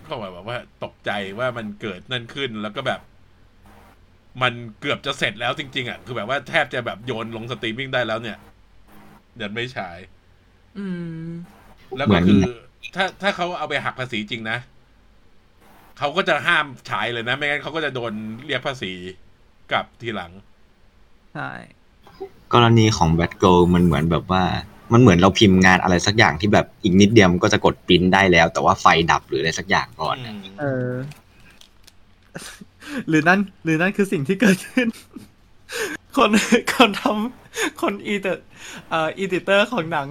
[0.05, 3.01] เขาบอกว่าตกใจว่ามันเกิดนั่นขึ้นแล้วก็แบบ
[4.43, 8.39] มันเกือบจะเสร็จแล้วจริง ๆอะคือแบบว่าแทบจะแบบโยนลงสตรีมมิ่งได้แล้วเนี่ย
[9.37, 9.99] เดี๋ยวไม่ฉาย
[10.79, 10.87] อื
[11.25, 11.29] ม
[11.97, 12.41] แล้วก็คือ
[12.95, 14.59] ถ้าถ้าเขาเอาไปหักภาษีจริงนะ
[15.99, 18.13] เขาก็จะห้ามฉายเลยนะ ไม่งั้นเขาก็จะโดน
[18.47, 18.93] เรียกภาษี
[19.71, 20.33] กลับทีหลัง
[21.35, 21.51] ใช่
[22.53, 24.43] กรณีของ Batgirl มันเหมือนแบบว่า
[24.93, 30.93] มันเหมือนเราพิมพ์งานอะไรสักอย่างที่แบบอีกนิดเดียวมันก็จะกดปริ้นได้แล้ว แต่ว่าไฟดับหรืออะไรสักอย่างก่อนอืมเออ
[33.09, 34.89] หรือนั่น หรือนั่นคือสิ่งที่เกิดขึ้น
[36.17, 36.31] คน
[36.73, 38.45] คนทำคน editor
[38.91, 40.09] เอ่อ editor ของหนัง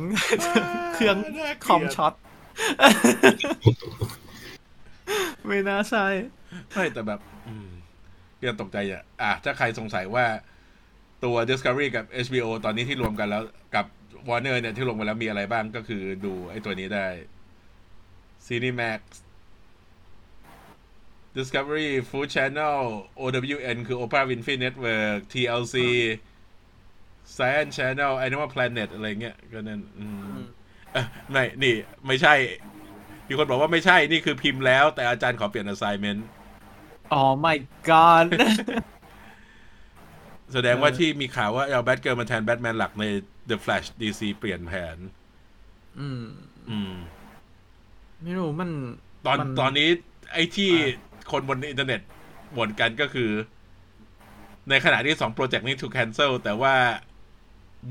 [0.93, 2.13] เครื่องน่าเกลียดคอมช็อต
[5.47, 6.05] ไม่น่าใช่
[6.73, 7.67] ไม่แต่แบบ อืม
[8.47, 10.25] ยังตกใจอะอะถ้าใครสงสัยว่า
[11.23, 13.43] ตัว Discovery กับ HBO ตอนนี้ที่รวมกันแล้ว
[13.75, 13.85] กับ
[14.27, 17.07] Warner เนี่ยที่รวมกันแล้วมีอะไรบ้างก็คือดูไอ้ตัวนี้ได้
[18.45, 19.01] Cinemax
[21.37, 22.79] Discovery Food Channel
[23.19, 25.75] OWN คือ Oprah Winfrey Network TLC
[27.35, 30.05] Science Channel Animal Planet อะไรเงี้ยก็นั่นอื
[30.37, 30.43] ม
[30.93, 31.75] เอ่อไม่นี่
[32.07, 32.33] ไม่ใช่
[33.27, 36.21] มีคนบอกว่าไม่ใช่นี่คือพิมพ์แล้วแต่อาจารย์ขอเปลี่ยน assignment
[37.13, 37.57] อ๋อ my
[37.89, 38.27] god
[40.53, 43.05] แสดงว่าที่มีข่าวว่าเอา Batgirl มาแทนแบทแมนหลักใน
[43.49, 44.97] The Flash DC เปลี่ยนแผน
[45.99, 46.23] อืม
[46.69, 46.93] อืม
[48.23, 48.71] ไม่รู้มัน
[49.25, 49.89] ตอนมันตอนนี้
[50.33, 50.71] ไอ้ที่
[51.31, 52.01] คนบนอินเทอร์เน็ต
[52.57, 53.31] บ่นกันก็คือ
[54.69, 56.75] ในขณะที่สองโปรเจกต์นี้ถูก cancel แต่ว่า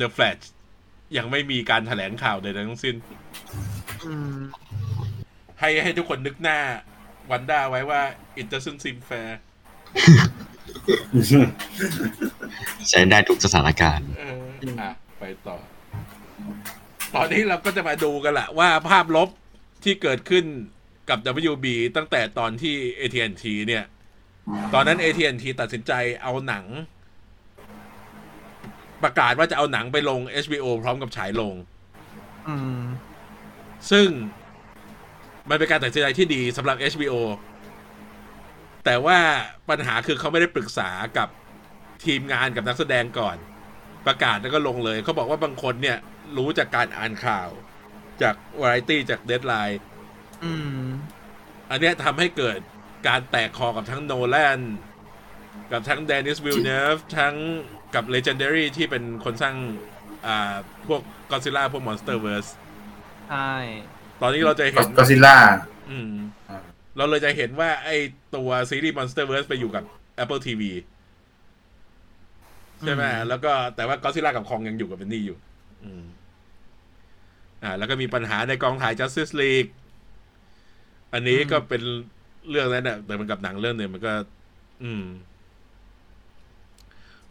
[0.01, 0.43] The Flash
[1.17, 2.95] ยังไม่มีการแถลงข่าวใดๆทั้งสิ้น
[4.05, 4.37] อืม
[5.61, 6.59] ให้ให้ทุกคนนึกหน้า
[7.31, 8.03] วันด้าไว้ว่า
[8.41, 9.31] it doesn't seem fair
[12.89, 14.45] ใช้ได้ทุกสถานการณ์เออ
[14.81, 15.57] อะไปต่อ
[17.15, 19.29] ตอนนี้เราก็จะมาดูกันละว่าภาพลบ
[19.85, 20.45] ที่เกิดขึ้น
[21.09, 21.19] กับ
[21.53, 23.85] WB ตั้งแต่ตอนที่ AT&T เนี่ย
[24.75, 26.65] ตอนนั้น AT&T ตัดสินใจเอาหนัง
[29.03, 31.55] ประกาศว่าจะเอาหนังไปลง HBO พร้อมกับฉายลง
[32.49, 32.81] อืม
[33.91, 34.09] ซึ่ง
[35.49, 37.15] มันเป็นการตัดสินใจที่ดีสำหรับ HBO
[38.85, 39.19] แต่ว่า
[39.71, 41.29] ปัญหาคือเขาไม่ได้ปรึกษากับ
[42.05, 43.37] ทีมงานกับนักแสดงก่อน
[44.07, 45.99] ประกาศแล้วก็ลงเลย เขาบอกว่าบางคนเนี่ย
[46.37, 47.49] รู้จากการอ่านข่าว
[48.23, 49.81] จากวาไรตี้จากเด d ไลน์
[50.45, 50.83] อืม
[51.71, 52.59] อันเนี้ยทำให้เกิด
[53.09, 54.61] การแตกคอกับทั้งโนแลน
[55.73, 57.35] กับทั้งเดนิสวิลเนฟทั้ง
[57.95, 59.57] กับ Legendary ที่เป็นคนสร้าง
[60.27, 60.55] อ่า
[60.87, 62.51] พวกก d ซิล่าพวก Monsterverse
[63.29, 63.53] ใช่
[64.21, 65.37] ตอนนี้เราจะเห็นก็ซิล่า
[65.91, 66.13] อืม
[66.97, 67.91] เราเลยจะเห็นว่าไอ
[68.37, 69.85] ตัวซีรีส์ Monsterverse ไปอยู่กับ
[70.23, 70.63] Apple TV
[72.81, 75.39] ใช่ไหมอืมแล้วก็แต่ว่าก็ซิล่ากับคองยังอยู่กับเบนนี่อยู่
[75.85, 76.05] อืม
[77.63, 79.71] อ่า แล้วก็มีปัญหาในกองถ่าย Justice League
[81.13, 81.83] อันนี้ก็เป็น
[82.51, 84.13] เรื่องนั้นแหละแต่มันกับหนังเรื่องหนึ่งมันก็
[84.85, 85.05] อืม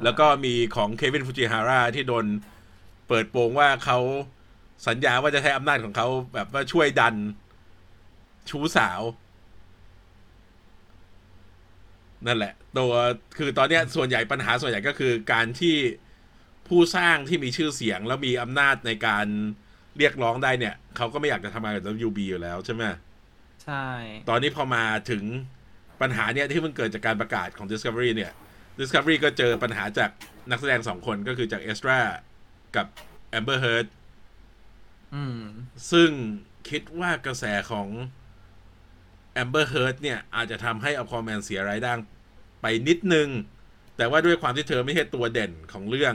[0.04, 2.26] แล้วก็มีของเควินฟูจิฮาร่าที่โดน
[3.08, 4.00] เปิดโปงว่าเขา
[4.88, 7.15] สัญญาว่าจะใช้อำนาจของเขาแบบว่าช่วยดัน
[8.50, 9.02] ชู้สาว
[12.28, 12.93] นั่นแหละ ตัว
[13.38, 15.76] คือตอนเนี้ยส่วนใหญ่ปัญหาส่วนใหญ่ก็คือการที่
[16.67, 19.26] ผู้สร้างที่มีชื่อเสียงแล้วมีอำนาจในการ
[19.98, 22.84] เรียกร้องได้เนี่ย เขาก็ไม่อยากจะทำงานกับ WB อยู่แล้วใช่ไหม
[23.63, 23.86] ใช่
[24.30, 25.24] ตอนนี้พอมาถึง
[26.02, 28.32] ปัญหาเนี่ยที่มันเกิดจากการประกาศของ Discovery เนี่ย
[28.80, 30.10] Discovery ก็เจอปัญหาจาก
[30.50, 32.00] นักแสดงสองคนก็คือจากเอสตรา
[32.76, 32.88] กับ
[33.38, 34.03] Amber Heard อืม
[35.91, 36.10] ซึ่ง
[36.69, 37.88] คิดว่ากระแสของ
[39.41, 41.93] Amber Heard เนี่ย อาจจะทำให้อควาแมนเสียรายได้
[42.62, 43.28] ไปนิดนึง
[43.97, 46.13] แต่ว่าด้วยความที่เธอไม่ใช่ตัวเด่นของเรื่อง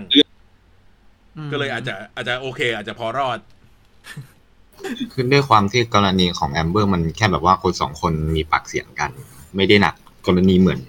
[1.52, 3.38] ก็เลยอาจจะอาจจะโอเค อาจจะพอรอด
[5.12, 9.10] คือด้วยความที่กรณีของแอมเบอร์มันแค่แบบว่าคนสองคนมีปากเสียงกัน
[9.56, 9.94] ไม่ได้หนัก
[10.26, 10.80] กรณีเหมือน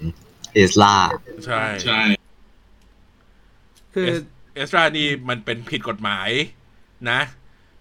[0.54, 0.94] เอสลา
[1.46, 2.00] ใช่ใช่
[3.94, 4.06] คือ
[4.54, 6.28] เอสตรานี่มันเป็นผิดกฎหมาย
[7.10, 7.20] นะ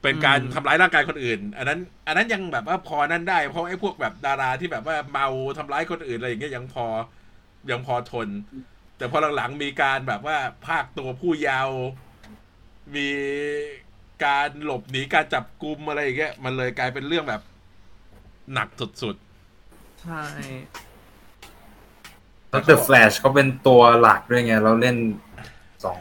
[0.01, 6.85] เป็นการอืมทำร้ายร่างกายคนอื่น อันนั้น อันนั้นยังแบบว่าพอนั่นได้ เพราะไอ้พวกแบบดาราที่แบบว่าเมาทำร้ายคนอื่นอะไรอย่างเงี้ยยังพอ
[7.71, 8.27] ยังพอทน
[8.97, 11.79] แต่พอหลังๆมีการแบบว่าภาคตัวผู้เยาว์
[12.95, 13.09] มี
[14.25, 17.41] การหลบหนีการจับกุมอะไรอย่างเงี้ยมันเลยกลายเป็นเรื่องแบบ
[18.53, 18.67] หนัก
[19.01, 19.15] สุด
[20.01, 20.23] ใช่
[22.49, 24.95] แล้ว The Flash เขาเป็นตัวหลักด้วยไง เราเล่น
[25.83, 25.99] สอง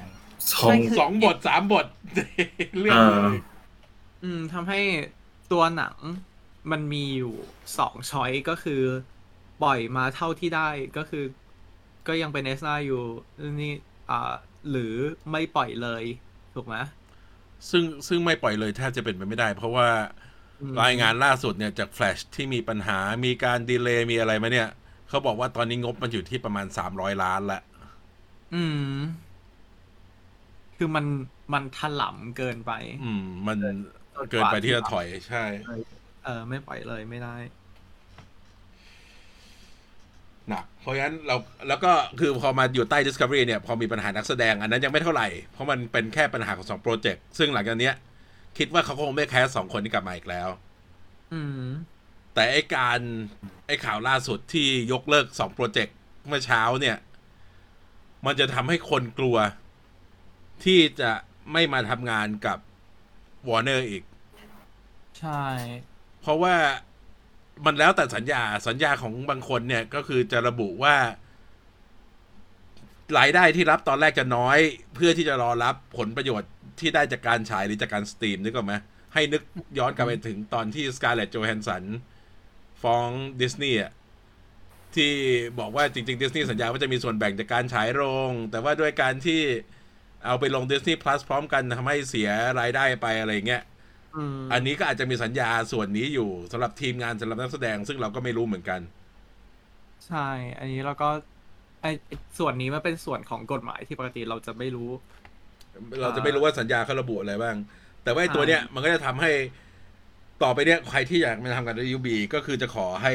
[0.52, 1.86] สองๆสองบทสามบท
[2.80, 4.80] เรื่องเออเลยอืมทำให้
[5.52, 5.96] ตัวหนัง
[6.70, 7.34] มันมีอยู่
[7.78, 8.82] สองช้อยก็คือ
[9.62, 11.24] ปล่อยมาเท่าที่ได้ก็คือ
[12.08, 13.02] ก็ยังเป็นเอสนาอยู่
[13.62, 13.72] นี่
[14.10, 14.32] อ่า
[14.70, 14.94] หรือ
[15.30, 16.04] ไม่ปล่อยเลย
[16.54, 16.76] ถูกไหม
[17.70, 19.88] ซึ่งซึ่งไม่ปล่อยเลยแทบจะเป็นไปไม่ได้ เพราะว่า
[20.60, 24.68] อืมรายงานล่าสุดเนี่ยจาก Flash ที่มีปัญหามีการดีเลย์มีอะไรมาเนี่ย
[25.08, 27.60] เขาบอกว่าตอนนี้งบมันอยู่ที่ประมาณสามร้อยล้านละ
[28.54, 28.94] อืม
[30.76, 31.04] คือมัน
[31.52, 32.72] มันถล่ำเกินไป
[33.04, 33.58] อืม มัน
[34.30, 35.44] เกินไปที่จะถอยใช่
[36.24, 37.36] เออ ไม่ปล่อยเลยไม่ได้
[40.48, 41.36] หนักเพราะฉะนั้นเรา
[41.68, 47.94] แล้วก็คือพอมาอยู่ใต้ Discovery เนี่ย พอมีปัญหานักแสดงอันนั้นยังไม่เท่าไหร่ เพราะมันเป็นแค่ปัญหาของสองโปรเจกต์ซึ่งหลังจากเนี้ย
[48.58, 50.48] คิดว่าเขาคงไม่แคสสองคนนี้กลับมาอีกแล้ว
[51.32, 51.62] อืม
[52.34, 53.00] แต่ไอการ
[53.66, 56.96] ไอข่าวล่าสุดที่ยกเลิกสองโปรเจกต์เมื่อเช้าเนี่ย
[58.26, 59.36] มันจะทำให้คนกลัว
[60.64, 61.10] ที่จะ
[61.52, 62.58] ไม่มาทำงานกับ
[63.48, 64.02] วอร์เนอร์อีก
[65.20, 65.44] ใช่
[66.20, 66.54] เพราะว่า
[67.64, 70.96] มันแล้วแต่สัญญาสัญญาของบางคนเนี่ยก็คือจะระบุว่า
[73.18, 74.58] รายได้ที่รับตอนแรกจะน้อย
[74.94, 76.50] เพื่อที่จะรอรับผลประโยชน์
[76.80, 78.74] ที่ได้จากการฉายหรือจากการสตรีมนึกออกไหม
[79.14, 79.42] ให้นึก
[79.78, 81.84] ย้อนกลับไปถึงตอนที่ Scarlett Johansson
[82.82, 83.08] ฟ้อง
[83.40, 83.80] ดิสนีย์
[84.94, 85.12] ที่
[85.58, 89.40] บอกว่าจริงๆดิสนีย์สัญญาว่าจะมีส่วนแบ่งจากการฉายโรง แต่ว่าด้วยการที่
[90.24, 93.62] เอาไปลง Disney Plus พร้อมกันทำให้เสียรายได้ไปอะไรเงี้ย
[94.16, 98.80] อืมอันนี้ก็อาจจะมีสัญญาส่วนนี้อยู่สำหรับทีมงานสำหรับนักแสดง ซึ่งเราก็ไม่รู้เหมือนกัน
[100.06, 101.08] ใช่ อันนี้เราก็
[101.82, 104.90] ไอไอ้ส่วนนี้มันเป็นส่วนของกฎหมายที่ปกติเราจะไม่รู้
[106.02, 107.56] เราจะไม่รู้ว่าสัญญาเขาระบุอะไรบ้าง
[108.04, 109.30] แต่ว่าไอ้ตัวเนี้ยมันก็จะทำให้
[110.42, 113.12] ต่อไปเนี้ยใครที่อยากมาทำงานใน WB ก็คือจะขอให้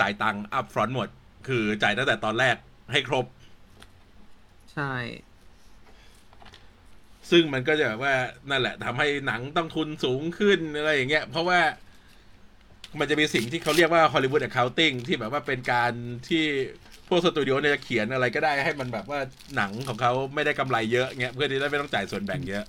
[0.00, 1.08] จ่ายตังค์ upfront หมด
[1.48, 2.56] คือจ่ายตั้งแต่ตอนแรก
[2.92, 3.24] ให้ครบ
[4.72, 4.92] ใช่
[7.30, 8.14] ซึ่งมันก็จะแบบว่า
[8.50, 11.60] นั่นแหละทำให้หนังต้องทุนสูงขึ้นอะไรอย่างเงี้ย เพราะว่า
[12.98, 15.92] มันจะมีสิ่งที่เขาเรียกว่า Hollywood Accounting ที่แบบว่าเป็นการ
[16.28, 16.44] ที่
[17.08, 19.20] พวกสตูดิโอเนี่ยจะเขียนอะไรก็ได้ให้มันแบบว่า
[19.56, 22.64] หนังของเขาไม่ได้กำไรเยอะเงี้ยเพื่อที่จะไม่ต้องจ่ายส่วนแบ่งเยอะ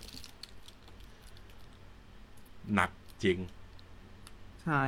[2.76, 2.90] หนัก
[3.24, 3.38] จริง
[4.64, 4.84] ใช่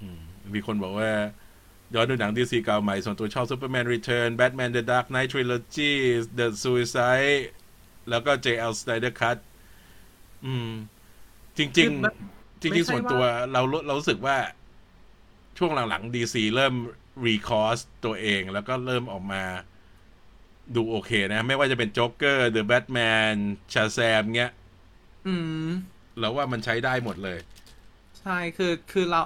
[0.00, 0.20] อืม
[0.54, 1.10] มีคนบอกว่า
[1.94, 5.92] ย้อนดูหนังดีซีเก่าใหม่ส่วนตัวชอบ Superman Return Batman The Dark Knight Trilogy
[6.38, 7.55] The Suicide แล้
[8.18, 9.38] วก็ JL Snyder Cut
[10.44, 10.70] อืม
[11.58, 14.36] จริงคือมันๆจไม่ริงใช่ๆส่วนว่าตัวเราเรารู้สึกว่า
[15.58, 16.74] ช่วงหลังๆ DC เริ่ม
[17.26, 19.42] รีคอสตัวเองแล้วก็เริ่มออกมา
[20.76, 23.36] ดูโอเคนะ ไม่ว่าจะเป็น Joker The Batman
[23.72, 24.52] Shazam เงี้ย
[25.26, 25.34] อื
[25.66, 25.68] ม
[26.18, 27.38] แล้วว่ามันใช้ได้หมดเลย
[28.18, 29.20] ใช่คือคือเรา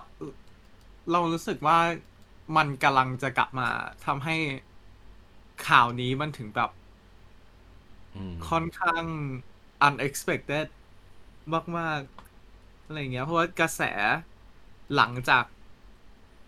[1.11, 1.79] เรารู้สึกว่า
[2.57, 3.69] มันกำลังจะกลับมา
[4.07, 4.37] ทำให้
[5.67, 6.80] ข่าวนี้มันถึงแบบอืม
[8.49, 9.05] ค่อนข้าง
[9.87, 10.67] unexpected
[11.79, 12.01] มาก
[12.45, 13.83] ๆ อะไรอย่างเงี้ย เพราะว่ากระแส
[14.97, 15.45] หลังจาก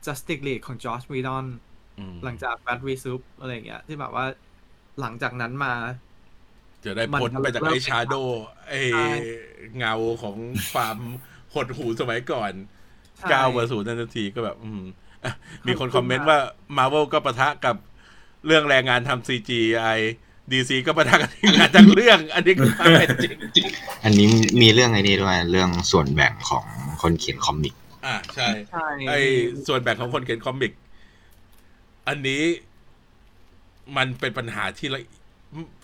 [0.06, 1.46] Justice League ของ Josh Whedon
[1.98, 4.26] อืมหลังจาก Bad r e s o u p อะไรอย่างเงี้ย ที่แบบว่า
[5.00, 5.74] หลังจากนั้นมา
[6.84, 8.14] จะได้มันพ้นไปจากเริ่มไอ้ชาโด
[8.68, 9.08] ไอ้ใช่
[9.78, 10.36] เงาของ
[10.72, 10.96] ความ
[11.54, 12.52] หดหูสมัยก่อน
[13.18, 14.82] ใช่ก้าวมาสู่นันททีก็แบบ อืม
[15.24, 15.32] อะ
[15.66, 16.40] มีคนขอบคุณคอมเมนต์มากว่า
[16.76, 17.76] มาเวลก็ปะทะกับ
[18.46, 19.28] เรื่องแรงงานทำ
[20.50, 23.66] CGI DC ก็ปะทะกับทีมงานทั้งเรื่อง อันนี้คือความเป็นจริง
[24.04, 24.26] อันนี้
[24.60, 26.64] มีเรื่องไอ้นี่ด้วยเรื่องส่วนแบ่งของ
[27.02, 27.74] คนเขียนคอมิก
[28.06, 29.20] อ่าใช่ใช่ไอ้
[29.66, 30.72] ส่วนแบ่งของคนเขียนคอมิก
[32.08, 32.42] อันนี้
[33.96, 35.00] มันเป็นปัญหาที่ละ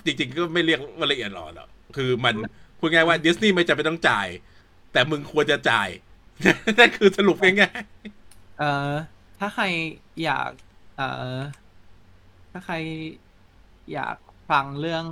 [0.04, 2.34] จริง ๆ ก็ไม่เรียกว่าละเอียดอ่อนหรอกคือมัน
[2.78, 4.28] พูดง่ายๆว่าดิสนีย์ไม่จำเป็นต้องจ่าย
[4.92, 5.88] แต่มึงควรจะจ่าย
[6.78, 7.80] นั่นคือสรุปง่าย
[8.58, 8.92] เอ่อ
[9.38, 9.64] ถ้าใคร
[10.24, 10.50] อยาก
[10.96, 11.36] เอ่อ
[12.52, 12.74] ถ้าใคร
[13.92, 14.16] อยาก
[14.50, 15.06] ฟังเรื่อง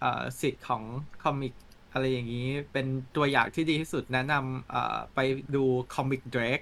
[0.00, 0.82] เอ่อสิทธิ์ของ
[1.22, 1.54] comic
[1.92, 2.86] อะไรอย่างนี้ เป็น
[3.16, 5.18] ตัวอย่างที่ดีที่สุดแนะนำเอ่อไป
[5.54, 6.60] ดู Comic Drake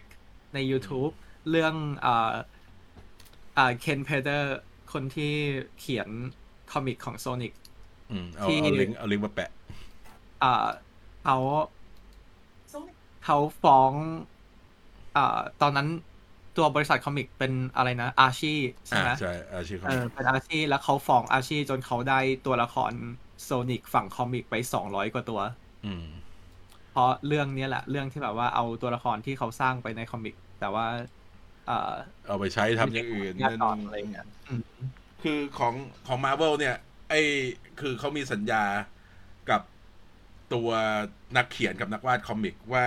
[0.55, 1.13] ใน YouTube
[1.51, 2.35] เรื่องเอ่อ
[3.55, 4.57] เอ่อ Ken Penders
[4.93, 5.33] คนที่
[5.79, 6.09] เขียน
[6.73, 9.51] comic ของ Sonicๆอืมเอาที่เอาลิงก์เอาลิงก์มาแปะ
[10.41, 10.67] เอ่อ
[11.25, 11.39] เขา
[13.25, 13.93] เขาฟ้อง
[15.15, 15.89] เอ่อตอนนั้น
[16.59, 18.55] ตัวบริษัทคอมิกเป็นอะไรนะ อาชี
[18.89, 22.93] ใช่อ่าไหมใช่อาชีพเออเป็นอาชีแล้วเขาฟ้องอาชีจนเขาได้ตัวละคร
[23.45, 25.41] โซนิกฝั่งคอมิกไปสองร้อยกว่าตัว
[25.87, 26.07] อืม
[26.93, 30.87] เพราะเรื่องเนี้ยแหละ เรื่องที่แบบว่าเอาตัวละครที่เขาสร้างไปในคอมิก แต่ว่า
[31.67, 31.93] เอ่อ
[32.27, 34.63] เอาไปใช้ทำอย่างอื่นงานตอนอะไรเงี้ยอืม
[35.23, 35.75] คือของ
[36.07, 36.77] ของมา r v เวลเนี่ย
[37.11, 37.21] ไอ้
[37.81, 38.65] คือเขามีสัญญา
[39.51, 39.63] กับ
[40.55, 40.69] ตัว
[41.37, 42.87] นักเขียนกับนักวาดคอมิกว่า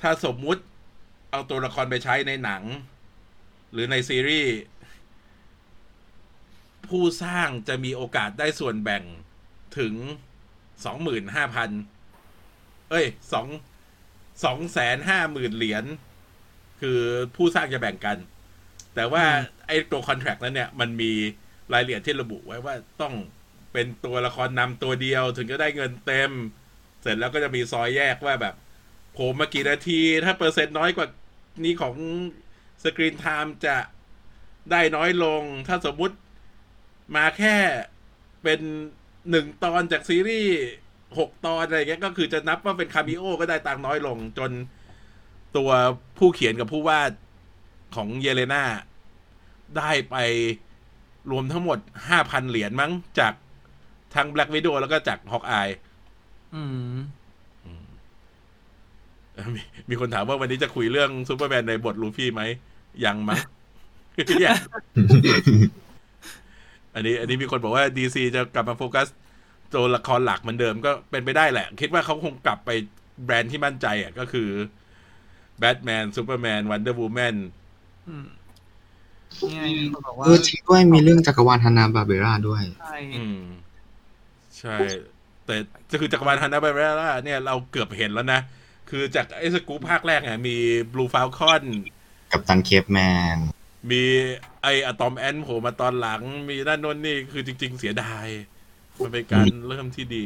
[0.00, 0.62] ถ้าสมมุติ
[1.36, 2.62] เอาตัวละครไปใช้ในหนัง
[3.72, 4.54] หรือในซีรีส์
[6.88, 9.02] ผู้สร้างจะมีโอกาสได้ส่วนแบ่ง
[9.78, 9.94] ถึง
[10.84, 11.70] สองหมื่นห้าพัน
[12.90, 13.46] เอ้ยสอง
[14.44, 15.84] สองแสนห้าหมื่นเหรียญ
[16.80, 17.00] คือ
[17.36, 18.18] ผู้สร้างจะแบ่งกัน
[18.94, 19.24] แต่ว่า
[19.66, 21.12] ไอ้ตัวคอนแท c t นั้นเนี่ย มันมี
[21.72, 23.14] รายละเอียดที่ระบุไว้ว่าต้อง
[23.72, 26.30] เป็นตัวละครนำตัวเดียวถึงจะได้เงินเต็ม
[27.02, 28.54] เสร็จแล้วก็จะมีซอยแยกว่าแบบ
[29.12, 31.08] โผมมากี่นาที ถ้าเปอร์เซ็นต์น้อยกว่า
[31.64, 31.96] นี้ของ
[32.82, 33.76] screen time จะ
[34.70, 36.16] ได้น้อยลง ถ้าสมมุติ
[37.16, 37.56] มาแค่
[38.42, 38.60] เป็น
[39.30, 40.56] หนึ่งตอนจากซีรีส์
[41.18, 44.50] หกตอนอะไรเงี้ยก็คือจะนับว่าเป็น cameo ก็ได้ตังน้อยลง จน
[45.56, 45.70] ตัว
[46.18, 47.12] ผู้เขียนกับผู้วาด
[47.96, 48.64] ของเยเลนา
[49.78, 50.16] ได้ไป
[51.30, 53.32] รวมทั้งหมดห้าพันเหรียญมั้งจาก
[54.14, 55.68] ทั้ง Black Widow แล้วก็จาก Hawkeye
[56.54, 56.62] อื
[56.94, 56.96] ม
[59.54, 62.42] มีมีคนถามว่าวันนี้จะคุยเรื่องซูเปอร์แมนในบทลูฟี่ไหม
[63.04, 63.40] ยังมั้ง
[64.40, 64.54] เนี่ย
[66.94, 69.06] อันนี้ อันนี้มีคนบอกว่า DC จะกลับมาโฟกัส
[69.74, 72.70] ตัวละครหลักเหมือนเดิมก็เป็นไปได้แหละ คิดว่าเขาคงกลับไป
[73.24, 74.48] แบรนด์ที่มั่นใจอะก็คือ
[75.58, 77.36] แบทแมนซูเปอร์แมนวันเดอร์วูแมน
[78.08, 78.26] อืม
[79.40, 83.40] นี่ไงมีคนบอกว่าเออจริงด้วยมีเรื่องจักรวาล Hanna-Barbera ด้วย ใช่อืม
[84.58, 84.76] ใช่
[85.46, 85.54] แต่
[85.90, 88.40] จะคือจักรวาล Hanna-Barbera เนี่ยเราเกือบเห็นแล้วนะ
[88.90, 90.56] คือจากไอ้สกู๊ปภาคแรกเนี่ยมี
[90.92, 91.64] Blue Falcon
[92.32, 93.38] Captain Caveman
[93.90, 94.02] มี
[94.62, 98.26] ไอ้ Atom Ant โผล่มาตอนหลัง มีนั่นนนนี่คือจริง ๆ เสียดาย
[99.02, 100.24] มันเป็นการเริ่มที่ดี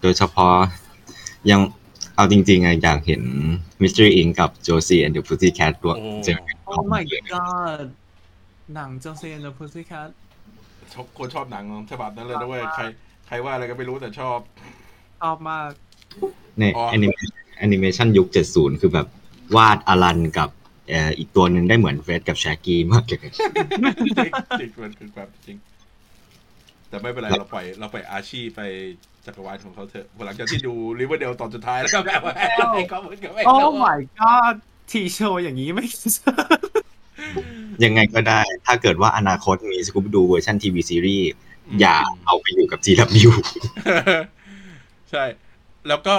[0.00, 0.56] โดยเฉพาะ
[1.50, 1.60] ยัง
[2.16, 3.22] เอาจริงๆอะอยากเห็น
[3.82, 7.86] Mystery Inc กับ Josie and the Pussycat ตัวโอ้เจอกันโอ้ my god
[8.74, 10.08] หนัง Josie and the Pussycat
[10.92, 12.82] ชอบคนชอบหนังฉบับนั้นเลยนะเว้ยใคร
[13.26, 14.38] ใครว่าอะไรก็ไม่รู้แต่ชอบ
[15.20, 15.70] ชอบมาก
[16.58, 17.12] ในอ๋อแอนิเม
[17.58, 19.06] แอนิเมชันยุค 70 คือแบบ
[19.56, 20.50] วาดอลันกับ
[20.88, 23.24] เอ่ออีกตัวหนึ่งได้เหมือนเฟรดกับแชกกี้มากเลยจ
[24.08, 24.14] ริง
[24.60, 25.56] จริงมันคือความจริง
[26.88, 28.60] แต่ไม่เป็นไร เราปล่อยเราปล่อยอาชีพไป
[29.26, 34.54] จักรวาลของเขาเถอะหลังจากที่ดูริเวอร์เดลตอนสุดท้ายแล้วก็แบบว่าไอ้ก็มันก็ไม่โอ้รู้ my god
[34.90, 35.86] ทีโชว์อย่างนี้ไม่
[37.84, 41.28] ยังไงก็ได้ ถ้าเกิดว่าอนาคตมีสกู b ดูเวอร์ชันทีวีซีรีส์
[41.80, 43.30] อย่าเอาไปอยู่กับ GW
[45.10, 45.24] ใช่
[45.88, 46.16] แล้วก็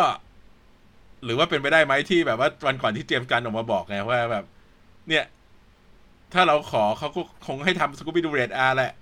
[1.24, 4.46] หรือว่าเป็นไปได้ไหมที่แบบว่าวันก่อนที่เตรียมการออกมาบอกไงว่าแบบ
[5.10, 5.26] เนี่ย
[6.34, 8.94] ถ้าเราขอเขาก็คงให้ทำสกูบี้ดูเรดอาร์แหละ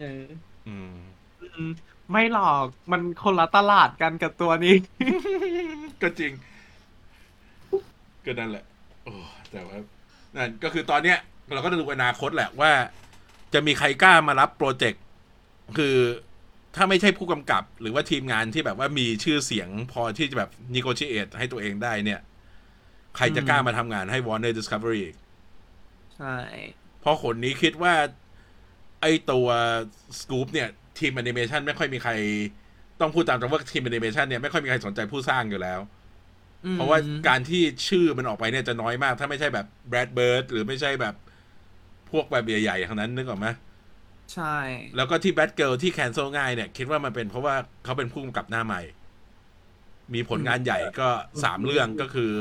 [0.00, 0.26] เออ
[0.68, 0.96] อืม
[1.42, 1.70] อืม
[2.10, 4.74] ไม่หรอกมันคนละตลาดกันกับตัวนี้
[6.02, 6.32] ก็จริง
[8.24, 8.64] ก็นั่นแหละ
[9.04, 9.12] โอ้
[9.50, 9.78] แต่ว่า
[10.36, 11.18] นั่นก็คือตอนเนี้ย
[11.52, 12.70] เราก็จะดูอนาคตแหละว่า
[13.54, 15.02] จะมีใครกล้ามารับโปรเจกต์
[15.78, 15.96] คือ
[16.78, 22.20] ถ้าไม่ใช่ผู้กำกับ หรือว่าทีมงานที่แบบว่ามีชื่อเสียงพอที่จะแบบนิโกชิเอตให้ตัวเองได้เนี่ย
[23.16, 25.16] ใครจะกล้ามาทำงานให้ Warner Discovery อีก
[26.16, 26.36] ใช่
[27.00, 27.94] เพราะคนนี้คิดว่า
[29.00, 29.48] ไอตัว
[30.20, 32.12] สกู๊ปเนี่ยทีมแอนิเมชันไม่ค่อยมีใคร
[33.00, 35.80] ต้องพูดตามตรงว่าทีมแอนิเมชันเนี่ยไม่ค่อยมีใครสนใจผู้สร้างอยู่แล้ว
[36.64, 41.14] อืมเพราะว่าการที่ชื่อมันออกไปเนี่ยจะน้อยมาก ถ้าไม่ใช่แบบ Brad Bird หรือไม่ใช่แบบ
[42.10, 43.46] พวกแบบใหญ่ๆทั้งนั้นนึกออกไหม
[44.34, 44.56] ใช่
[44.96, 48.82] แล้วก็ที่ Batgirl ที่ cancel ง่ายเนี่ยคิดว่ามันเป็นเพราะว่าเขาเป็นผู้กำกับหน้าใหม่
[50.14, 51.08] มีผลงานใหญ่ก็
[51.44, 52.32] สามเรื่องก็คือ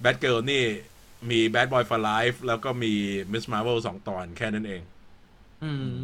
[0.00, 0.64] Batgirl นี่
[1.30, 2.92] มี Bad Boy for Life แล้วก็มี
[3.32, 4.82] Miss Marvel สองตอนแค่นั้นเอง
[5.62, 5.96] อืม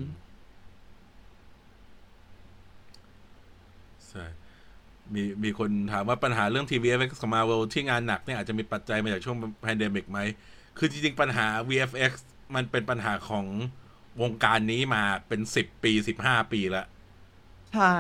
[4.09, 4.25] ใช่
[5.15, 10.21] มีมีคนถามว่าปัญหาเรื่องทีวี FX ของ Marvel ที่งานหนักเนี่ยอาจจะมีปัจจัยมาจากช่วง pandemic ไหม
[10.79, 12.13] คือจริง ๆ ปัญหา VFX
[12.55, 13.47] มันเป็นปัญหาของ
[14.23, 16.87] วงการนี้มาเป็นสิบปีสิบห้าปีแล้ว
[17.73, 17.95] ใช่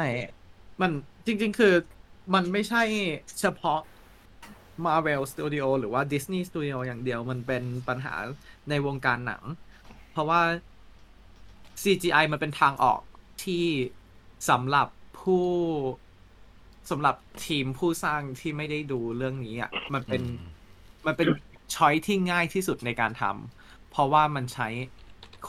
[0.81, 0.90] มัน
[1.27, 1.75] จริง ๆ คือ
[2.35, 2.83] มันไม่ใช่
[3.40, 3.81] เฉพาะ
[4.85, 8.14] Marvel Studio หรือว่า Disney Studio อย่างเดียวมันเป็นปัญหา
[8.68, 9.42] ในวงการหนัง
[10.12, 10.40] เพราะว่า
[11.83, 13.01] CGI มันเป็นทางออก
[13.44, 13.66] ที่
[14.51, 14.88] สำหรับ
[15.21, 15.47] ผู้
[16.90, 17.16] สำหรับ
[17.47, 20.23] ทีมผู้สร้างที่ไม่ได้ดูเรื่องนี้อะมันเป็น
[21.07, 21.29] มันเป็น
[21.75, 24.68] ช้อยที่ง่ายที่สุดในการทำเพราะว่ามันใช้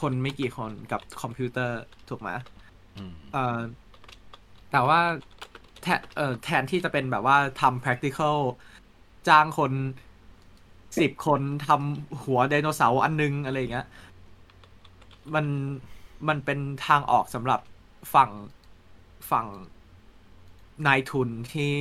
[0.00, 2.30] คนไม่กี่คนกับคอมพิวเตอร์ถูกไหม
[2.96, 3.58] อืมเอ่อ
[4.72, 5.00] แต่ว่า
[5.82, 8.38] แทนเอ่อแทนที่จะเป็นแบบว่าทำ practical
[9.28, 9.72] จ้างคน
[11.00, 13.86] สิบคนทำหัวไดโนเสาร์อันนึงอะไรอย่างเงี้ย
[15.34, 15.46] มัน
[16.28, 17.60] มันเป็นทางออกสำหรับ
[18.14, 18.30] ฝั่ง
[19.30, 19.46] ฝั่ง
[20.86, 21.72] นายทุนที่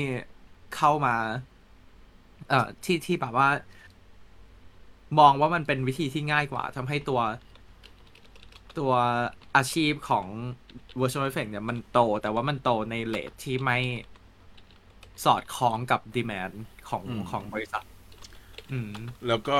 [0.75, 1.15] เข้ามา
[2.49, 3.49] เอ่อที่ที่แบบว่า
[5.19, 7.19] มองว่ามันเป็นวิธีที่ง่ายกว่าทำให้ตัว
[8.79, 8.93] ตัว
[9.55, 10.25] อาชีพของ
[10.99, 13.79] virtual effect เนี่ยมันโต แต่ว่ามันโตในเลทที่ไม่
[15.25, 16.53] สอดคล้องกับ demand
[16.89, 17.85] ของอืมของบริษัท
[18.71, 18.91] อืม
[19.27, 19.59] แล้วก็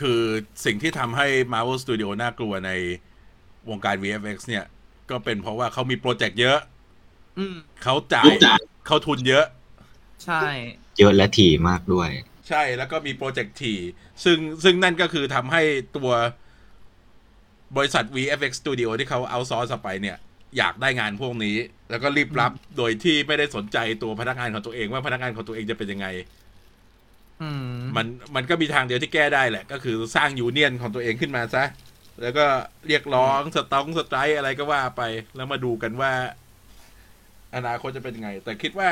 [0.00, 0.20] คือ
[0.64, 2.70] สิ่งที่ทำให้ Marvel Studio น่ากลัวใน
[3.68, 4.64] วงการ VFX เนี่ย
[5.10, 6.58] ก็เป็นเพราะว่าเขามีโปรเจกต์เยอะ
[7.38, 8.32] อืมเขาจ่าย
[8.86, 9.44] เขาทุนเยอะ
[10.24, 10.40] ใช่
[10.98, 12.08] เยอะและถี่มากด้วย
[12.48, 13.78] ใช่แล้วก็มีโปรเจกต์ถี่
[14.24, 15.62] ซึ่งซึ่งนั่นก็คือทำให้
[15.96, 16.10] ตัว
[17.76, 20.16] บริษัท VFX Studio ที่เขา outsource ไปเนี่ย
[20.56, 21.56] อยากได้งานพวกนี้
[21.90, 26.06] แล้วก็รีบรับโดยที่ไม่ได้สนใจตัวพนักงานของตัวเองว่าพนักงานของตัวเองจะเป็นยังไง
[27.42, 31.64] อืมมันมันก็มีทางเดียวที่แก้ได้แหละ ก็คือสร้าง union ของตัวเองขึ้นมาซะ
[32.22, 32.46] แล้วก็
[32.86, 35.02] เรียกร้อง strike อะไรก็ว่าไป
[35.36, 36.12] แล้วมาดูกันว่า
[37.56, 38.90] อนาคตจะเป็นยังไง แต่คิดว่า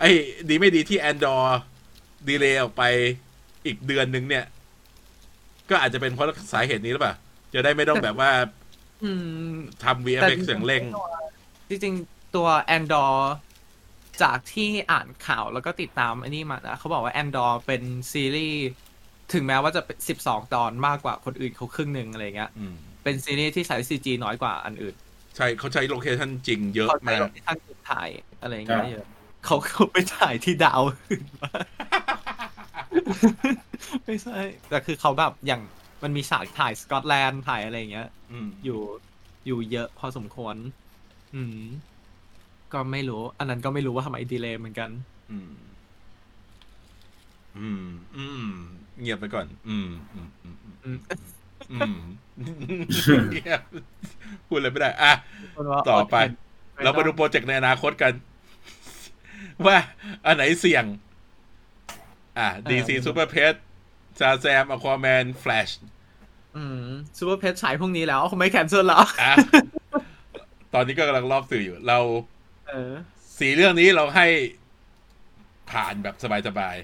[0.00, 0.10] ไอ้
[0.48, 1.58] ดีไม่ดีที่แอนดอร์
[2.28, 2.82] ดีเลย์ออกไป
[3.66, 4.44] อีกเดือนหนึ่งเนี่ย
[5.70, 7.14] ก็อาจจะเป็นเพราะสาเหตุนี้หรือเปล่า
[7.54, 8.30] จะได้ไม่ต้องแบบว่า
[9.04, 9.10] อื
[9.50, 10.82] มทำ VFX เสียงเร่ง
[11.68, 13.14] จริงๆ ตัว Andor
[14.22, 17.82] จากที่อ่านข่าวแล้วก็ติดตามอันนี้มานะเขาบอกว่า Andor เป็น
[18.12, 18.62] ซีรีส์
[19.32, 22.74] ถึงแม้ว่าจะเป็นสิบสองตอนมากกว่าคนอื่นเขาครึ่งหนึ่งอะไรเงี้ยอืม
[23.04, 24.94] เป็นซีรีส์ที่ใช้ CG น้อยกว่าอันอื่น
[25.36, 27.56] ใช่เขาใช้ location จริงเยอะเขาใช้มาก location
[27.90, 28.08] ถ่าย
[28.42, 29.06] อะไรอย่างเงี้ยเยอะ
[29.44, 31.50] เขาเขาไปถ่ายที่ดาวอื่นมา
[34.04, 34.38] ไม่ใช่
[34.68, 35.62] แต่คือเขาแบบอย่าง
[36.02, 38.80] มันมีฉากถ่ายสกอตแลนด์ถ่ายอะไรอย่างเงี้ย อืมอยู่
[39.46, 40.56] อยู่เยอะพอสมควร
[41.34, 41.60] อืม
[42.72, 44.90] ก็ไม่รู้ อันนั้นก็ไม่รู้ว่าทำไม delay เหมือนกัน
[45.30, 45.52] อืม
[47.58, 47.86] อืม
[48.16, 48.46] อืม
[49.00, 50.98] เงียบไปก่อน อืม อืม อืม อืมอืม
[51.72, 51.96] อืม
[53.32, 53.60] เงียบ
[54.48, 55.12] พูดอะไรไม่ได้ อะ
[55.90, 56.16] ต่อไป
[56.82, 58.12] เรามาดูโปรเจกต์ในอนาคตกัน
[59.66, 59.76] ว่า
[60.26, 60.84] อันไหนเสี่ยง
[62.38, 63.54] อะ DC Super Pet
[64.20, 65.68] Shazam Aquaman Flash
[66.56, 66.88] อืม
[67.18, 69.34] Super Pets ฉายพรุ่งนี้แล้วคงไม่ cancel แล้วอะ
[70.74, 71.98] ตอนนี้ก็กำลังรอบสื่ออยู่ เรา
[72.68, 72.92] เออ
[73.38, 74.26] สี่เรื่องนี้เราให้
[75.70, 76.24] ผ่านแบบส
[76.58, 76.76] บาย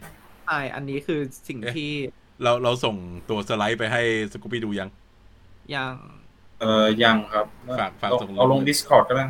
[0.47, 2.97] ใช่อันนี้คือสิ่งเอ๊ะที่ๆเราเราส่ง
[3.31, 4.03] ตัวสไลด์ไปให้
[4.33, 4.89] สกูปี้ดูยัง
[5.75, 5.95] ยัง
[6.61, 7.47] เออยังครับ
[7.79, 9.27] ฝากฝากเอส่งเอาลงลง Discord ก็ได้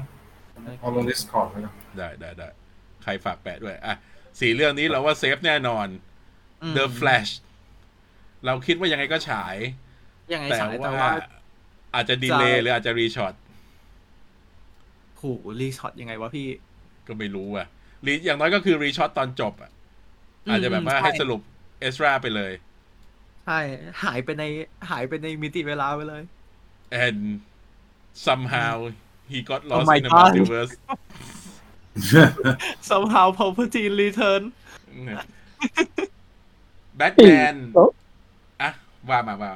[0.81, 2.49] เอาลง Discord ก็ได้ได้ได้ได้
[3.03, 3.95] ใครฝากแปะด้วย อะ
[4.41, 5.87] สี่เรื่องนี้เราว่า safe แน่นอน
[6.63, 7.31] อืม The Flash
[8.47, 9.57] เราคิดว่ายังไงก็ฉาย
[10.33, 11.13] ยังไงแต่ฉายแต่ว่าว่า
[11.95, 13.35] อาจจะดีเลย์จะหรืออาจจะ reshoot
[15.19, 15.23] โห
[15.61, 16.47] reshoot ยังไงวะพี่
[17.07, 17.67] ก็ไม่รู้อะ
[18.07, 19.71] รีอย่างน้อยก็คือ reshoot ตอนจบอะ
[20.47, 21.41] อืมอาจจะแบบว่าใช่ให้สรุป
[21.81, 22.53] Ezra ไปเลย
[23.47, 23.61] ใช่
[24.05, 24.45] หายไปใน
[24.91, 26.23] หายไปในมิติเวลาไปเลย
[27.07, 27.21] and
[28.27, 28.75] somehow
[29.33, 30.73] he got lost my in the God multiverse
[32.91, 34.43] somehow property return
[36.97, 37.85] แบทแมนแล้
[39.09, 39.53] วอะว่ามาว่า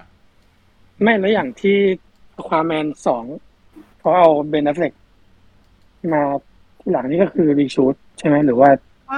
[1.02, 1.78] ไม่แล้วอย่างที่
[2.48, 3.24] ความแมนสอง
[3.98, 4.92] เขาเอาเบน a ฟเฟก
[6.12, 6.22] มา
[6.80, 8.70] ที่หลังนี่ก็คือ reshoot ใช่ไหมหรือว่า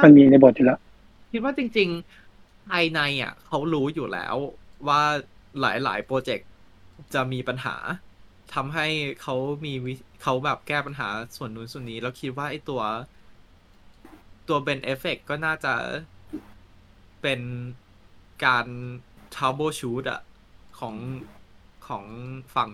[0.05, 0.81] มันมีในบทอยู่แล้ว
[1.33, 4.35] คิดว่าจริงๆภายในอะเขารู้อยู่แล้ว
[4.89, 5.03] ว่า
[5.61, 6.49] หลายๆโปรเจกต์
[7.15, 7.77] จะมีปัญหา
[8.55, 8.87] ทำให้
[9.23, 12.83] เขามีวิเขาแบบแก้ปัญหาส่วนนู้นส่วนนี้ แล้วคิดว่าไอ้ตัว
[14.49, 15.75] ตัว Ben Affleck ก็น่าจะ
[17.23, 17.41] เป็น
[18.45, 18.67] การ
[19.37, 20.21] ท o เบิลชูดอะ
[20.79, 20.95] ของ
[21.89, 22.05] ของ
[22.55, 22.71] ฝั่ง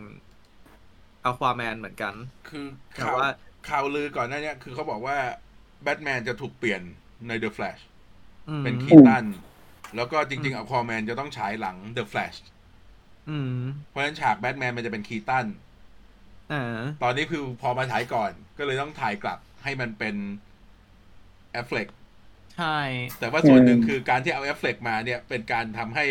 [1.24, 2.14] อควาแมนเหมือนกัน
[2.48, 3.28] คือแต่ข่าวว่า
[3.68, 5.16] ข่าวลือก่อนหน้าเนี้ยคือเขาบอกว่า
[5.82, 6.82] แบทแมนจะถูกเปลี่ยน
[7.28, 7.82] ใน The Flash
[8.48, 9.24] อืมเป็นคีตัน
[9.96, 12.38] แล้วก็จริงๆอควาแมนจะต้องฉายหลัง The Flash
[13.30, 13.54] อืม
[13.88, 15.46] เพราะฉะนั้นฉากแบทแมนมันจะเป็นคีตัน
[16.52, 20.14] อ่าตอนนี้คือพอมาถ่ายก่อน ก็เลยต้องถ่ายกลับให้มันเป็น
[21.52, 21.88] แอฟเฟลก
[22.56, 22.78] ใช่
[23.18, 26.06] แต่ว่าส่วนหนึ่งอืมคือการที่เอาแอฟเฟลกมาเนี่ย เป็นการทำให้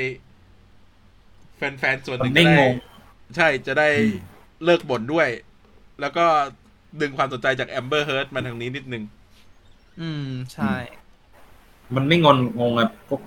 [1.80, 2.74] แฟนๆส่วนหนึ่งไม่จะได้งง
[3.36, 4.16] ใช่จะได้อืม
[4.64, 5.30] เลิกบ่นด้วย
[6.02, 6.26] แล้วก็
[7.02, 9.04] ดึงความสนใจจาก Amber Heard มาทางนี้นิดนึง
[10.02, 10.74] อืม ใช่
[11.96, 13.22] มันไม่งงงงอะพวก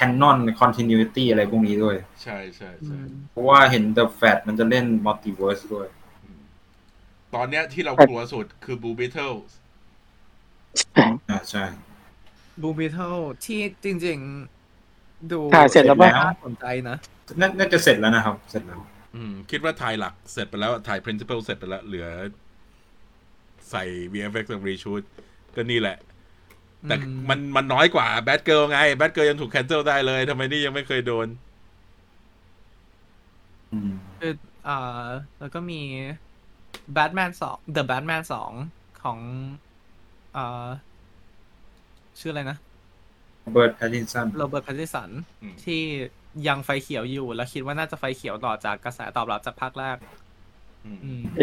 [0.00, 5.86] canon continuity อะไรพวกนี้ด้วย ใช่ใช่อืมใช่เพราะว่าเห็น The Flash มันจะเล่น multiverse ด้วย
[7.34, 9.34] ตอนเนี้ยที่เรากลัวสุดคือ Blue Beetle
[11.28, 11.64] อ่าใช่
[12.62, 14.18] Blue Beetle ที่จริง
[14.74, 16.96] ๆ ดูถ่ายเสร็จแล้วปะน่าสนใจนะ
[17.40, 18.80] น่าน่าจะเสร็จแล้วนะครับ เสร็จแล้ว
[19.16, 22.08] อืม คิดว่าถ่ายหลักเสร็จไปแล้วถ่าย principal เสร็จไปแล้ว เหลือ
[23.70, 25.02] ใส่ VFX กับ reshoot
[25.54, 25.96] ก็นี่แหละ
[26.86, 31.26] แต่อืมมันมันน้อยกว่า Batgirl ไง Batgirl ยังถูก cancel ได้เลยทำไมนี่ยังไม่เคยโดน
[33.72, 34.34] อืมคือ
[34.68, 35.06] อ่า
[35.38, 35.80] แล้วก็มี
[36.96, 38.50] Batman สอง The Batman สอง
[39.02, 39.18] ของ
[40.36, 40.68] อ่า
[42.20, 42.58] ชื่ออะไรนะ
[43.52, 45.10] เบิร์ต Pattinson โรเบิร์ต Pattinson
[45.42, 45.82] อืมที่
[46.46, 49.96] ยังไฟเขียวอยู่ แล้วคิดว่าน่าจะไฟเขียวต่อจากกระแสตอบรับจากภาคแรก
[50.84, 51.42] อืมอืมเอ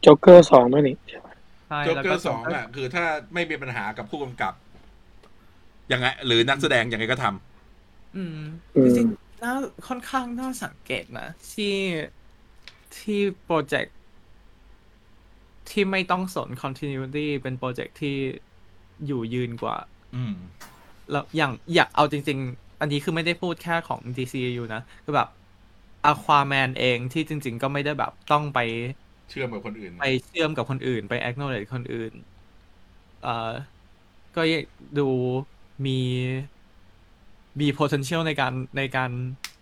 [0.00, 0.96] โจ๊กเกอร์สองด้วยนี่
[1.68, 4.54] ใช่โจ๊กแล้วก็ร์สองอะ คือถ้าไม่มีปัญหากับผู้กำกับ
[5.92, 8.38] ยังไง หรือนักแสดงยังไงก็ทำอืม
[8.76, 9.52] อืจมริงๆน่า
[9.88, 11.74] ค่อนข้างน่าสังเกตนะที่
[12.96, 13.96] ที่โปรเจกต์
[15.70, 18.16] ที่ไม่ต้องสน continuity เป็นโปรเจกต์ที่
[19.06, 19.76] อยู่ยืนกว่า
[20.14, 20.34] อืม
[21.10, 25.28] แล้วอย่างอยากเอาจริงๆ อันนี้คือไม่ได้พูดแค่ของ DCU นะคือแบบ
[26.10, 28.60] Aquaman เองที่จริง ๆ ก็ไม่ได้แบบต้องไป
[29.30, 32.12] เชื่อมกับคนอื่น ไปเชื่อมกับคนอื่น ไป acknowledge คนอื่น
[33.22, 33.50] เอ่อ
[34.36, 34.42] ก็
[34.98, 35.08] ดู
[35.86, 35.98] มี
[37.60, 39.10] มี potential ในการในการ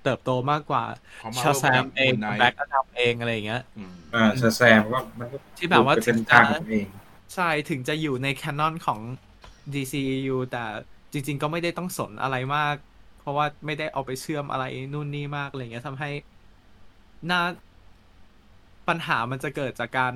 [0.02, 0.84] เติบโตมากกว่า
[1.22, 6.86] ของ Marvel ชาแซมเอง Moon Knight แบ็กก็ทำเองอะไรอย่างเงี้ยอืมอ่าแซแซมว่ามันก็ที่แบบว่าไปเป็นถึงจะทางของตัวเอง
[7.34, 9.00] ใช่ถึงจะอยู่ในแคนนอนของ
[9.74, 10.64] DCU แต่
[11.12, 12.89] จริง ๆ ก็ไม่ได้ต้องสนอะไรมากเพ
[13.30, 16.10] ราะว่าไม่ได้เอาไปเชื่อมอะไรนู่นนี่มากอะไรเงี้ยทำให้
[17.30, 17.40] น่า
[18.88, 20.14] ปัญหามันจะเกิดจากการ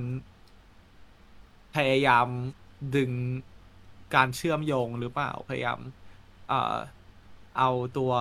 [1.77, 2.27] พยายาม
[2.97, 3.13] ดึง
[4.15, 5.79] การเชื่อมโยงหรือเปล่าพยายาม
[6.49, 6.77] เอ่อ
[7.59, 8.13] เอาตัว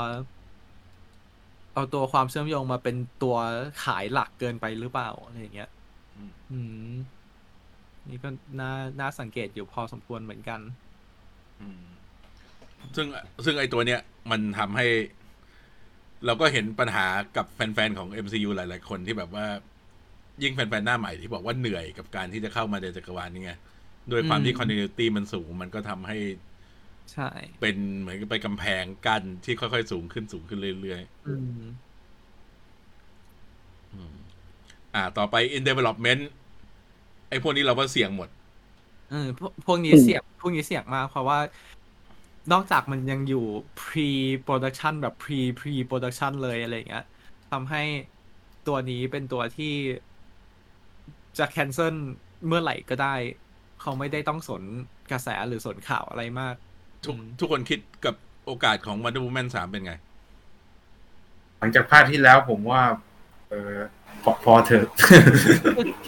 [1.73, 3.35] เอาตัวความเชื่อมโยงมาเป็นตัว
[3.83, 5.69] ขายหลักเกินไปหรือเปล่าอะไรอย่างเงี้ย
[6.17, 6.59] อืมอื
[6.91, 6.93] ม
[8.09, 8.29] นี่ก็
[8.59, 10.59] น่าน่าสังเกตอยู่พอสมควรเหมือนกัน
[11.61, 11.92] อืม
[12.95, 13.07] ซึ่ง
[13.45, 13.99] ซึ่งไอตัวเนี้ย
[14.31, 14.87] มันทำให้
[16.25, 17.05] เราก็เห็นปัญหา
[17.37, 19.45] กับแฟน ๆ ของ MCU หลาย ๆ คนที่แบบว่า
[20.43, 23.51] ยิ่งแฟน ๆ หน้าใหม่ที่บอกว่าเหนื่อยกับการที่จะเข้ามาในจักรวาลนี้ไง
[24.11, 26.17] ด้วยความที่อืม continuity มันสูงมันก็ทำให้
[27.11, 27.29] ใช่
[27.59, 31.33] เป็นเหมือนกับไปกำแพงกั้นที่ค่อยๆ สูงขึ้นสูงขึ้นเรื่อยอื
[31.67, 34.15] มๆอืม
[34.95, 36.21] อ่า ต่อไป in development
[37.29, 38.29] ไอ้พวกนี้เราก็เสี่ยงหมด
[39.09, 41.37] เออพวกพวกนี้เสี่ยงพวกนี้เสี่ยงมากเพราะว่า
[42.51, 43.45] นอกจากมันยังอยู่
[43.79, 44.09] pre
[44.47, 47.05] production แบบ pre pre production เลยอะไรอย่างเงี้ย
[47.51, 47.83] ทำให้
[48.67, 49.73] ตัวนี้เป็นตัวที่
[51.37, 51.95] จะ cancel
[52.47, 53.15] เมื่อไหร่ก็ได้
[53.81, 54.63] เขาไม่ได้ต้องสน
[55.11, 56.55] กระแสหรือสนข่าวอะไรมาก
[57.05, 58.15] ทุกอืมทุกคนคิดกับ
[58.45, 59.93] โอกาสของ Wonder Woman 3 เป็นไง
[61.59, 62.81] หลังจากภาคที่แล้วผมว่า
[63.49, 63.75] เออ
[64.23, 64.87] พอพอเถอะ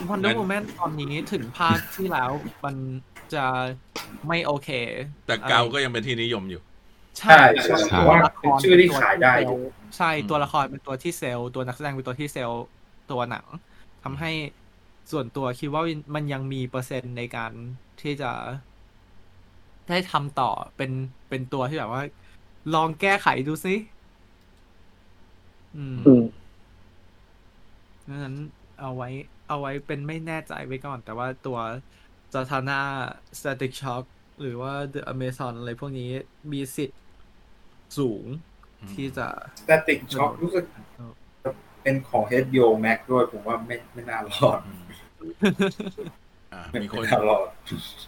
[0.09, 2.31] Wonder Womanตอนนี้ถึงภาคที่แล้ว
[2.65, 2.75] มัน
[3.33, 3.45] จะ
[4.27, 4.69] ไม่โอเค
[5.25, 6.61] แต่ Gal ก็ยังเป็นที่นิยมอยู่
[7.19, 9.59] ใช่ใช่ใช่เพราะว่าเป็นชื่อที่ขายได้อยู่
[9.97, 12.63] ใช่อืมตัวละครเป็นตัวที่เซลล์ตัวนักแสดงเป็นตัวที่เซลล์
[13.11, 13.45] ตัวหนัง
[14.03, 14.31] ทำให้
[15.11, 15.83] ส่วนตัวคิดว่า
[16.15, 17.51] มันยังมีเปอร์เซ็นต์ในการ
[18.01, 18.31] ที่จะ
[19.89, 20.91] ได้ทำต่อเป็น
[21.29, 22.03] เป็นตัวที่แบบว่า
[22.73, 23.75] ลองแก้ไขดูซิ
[25.75, 26.23] อืมอืม
[28.07, 28.35] ดังนั้น
[28.81, 29.09] เอาไว้
[29.47, 31.57] เอาไว้เป็นไม่แน่ใจไว้ก่อน แต่ว่าตัว
[32.35, 32.81] z a t a n a
[33.39, 34.03] Static Shock
[34.41, 36.09] หรือว่า The Amazon อะไรพวกนี้
[36.51, 37.01] มีสิทธิ์
[37.97, 38.25] สูง
[38.81, 39.27] อืมที่จะ
[39.61, 40.65] Static Shock รู้สึก
[41.43, 41.49] จะ
[41.83, 44.59] เป็นของ HBO Max ด้วยผมว่าไม่ไม่น่ารอด
[46.53, 47.47] อ่าไม่มีคนน่ารอด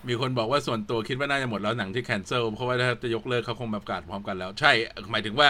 [0.07, 4.71] มีคนบอกว่าส่วนตัวคิดว่าน่าจะหมดแล้วหนังที่ cancel เพราะว่าถ้าจะยกเลิกเขาคงแบบประกาศพร้อมกันแล้ว ใช่
[5.11, 5.49] หมายถึงว่า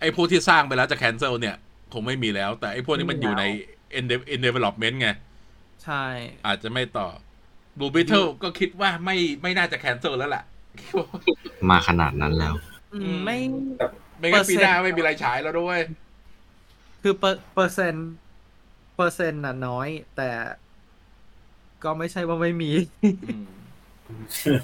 [0.00, 1.56] ไอ้พวกที่สร้างไปแล้วจะ cancel เนี่ย
[1.92, 3.44] คงไม่มีแล้ว แต่ไอ้พวกนี้มันอยู่ใน
[3.98, 5.08] in de- in development ไง
[5.84, 6.04] ใช่
[6.46, 7.08] อาจจะไม่ต่อ
[7.78, 10.42] Blue Beetle ก็คิดว่าไม่ไม่น่าจะ cancel แล้วล่ะ
[11.70, 12.54] มาขนาดนั้นแล้ว
[12.94, 13.38] อืมไม่
[14.18, 15.78] ไม่งั้นปีหน้าเปอร์เซ็นต์ไม่มีอะไรฉายแล้วด้วย
[17.02, 18.08] คือเปอร์เปอร์เซ็นต์
[18.96, 20.30] เปอร์เซ็นต์น่ะน้อย แต่
[21.84, 22.70] ก็ไม่ใช่ว่าไม่มี
[23.34, 24.60] อืม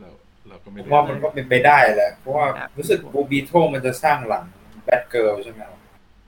[0.00, 0.08] เรา
[0.48, 4.44] เราก็ไม่ผมได้ว่ามันก็เป็นไปได้แหละ เพราะว่าครับรู้สึก Blue Beetle มันจะสร้างหลัง
[4.84, 5.80] Batgirl ใช่ไหมครับ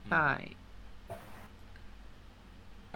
[0.09, 0.27] ใช่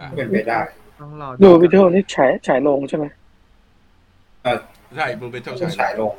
[0.04, 0.60] ะก็เป็นไปได้
[1.00, 3.04] ต้องรอดู Blue Beetle นี่ฉายฉายโรงใช่ไหม
[4.96, 6.14] ใช่ Blue Beetle ต้องฉาฉายยแล้วฉายโรง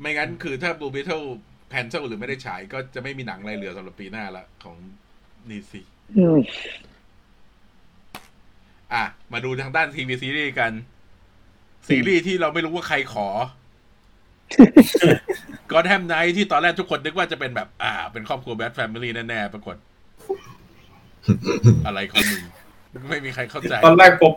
[0.00, 1.26] ไม่งั้นคือถ้า Blue Beetle
[1.70, 4.76] cancel หรือไม่ได้ฉายก็จะไม่มีหนังอะไรเหลือสำหรับปีหน้าละของ
[5.50, 5.80] DC
[6.18, 6.38] อืม
[8.94, 10.72] อะ มาดูทางด้านทีวีซีรีส์กัน
[11.88, 13.28] ซีรีส์ที่เราไม่รู้ว่าใครขอ
[15.70, 19.76] Gotham Knights ที่ตอนแรกทุกคนนึกว่าจะเป็นแบบ อ่า เป็นครอบครัว Bat Family แน่ๆ ปรากฏ
[21.86, 22.42] อะไรของมึง
[23.10, 24.32] ไม่มีใครเข้าใจ ตอนแรกผม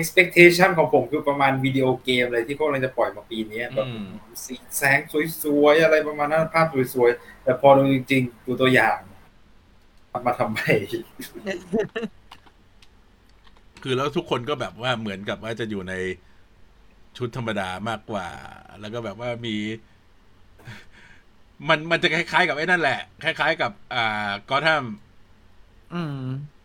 [0.00, 4.06] expectation ของผมคือประมาณวิดีโอเกมอะไรที่พวกเราจะปล่อยมาปีนี้แบบอืม
[4.44, 4.98] สีแสง
[5.42, 8.98] สวยๆ อะไรประมาณนั้นภาพสวยๆ แต่พอดูจริงๆ ดูตัวอย่าง
[10.12, 10.60] ทำมาทำไม
[13.82, 15.94] คือแล้วทุกคนก็แบบว่าเหมือนกับว่าจะอยู่ใน
[17.16, 18.26] ชุดธรรมดามากกว่า
[18.80, 19.56] แล้วก็แบบว่ามี
[21.68, 24.84] มันมันจะคล้ายๆกับไอ้นั่นแหละ คล้าย ๆ กับ อ่ากอทัม
[25.94, 26.20] อืม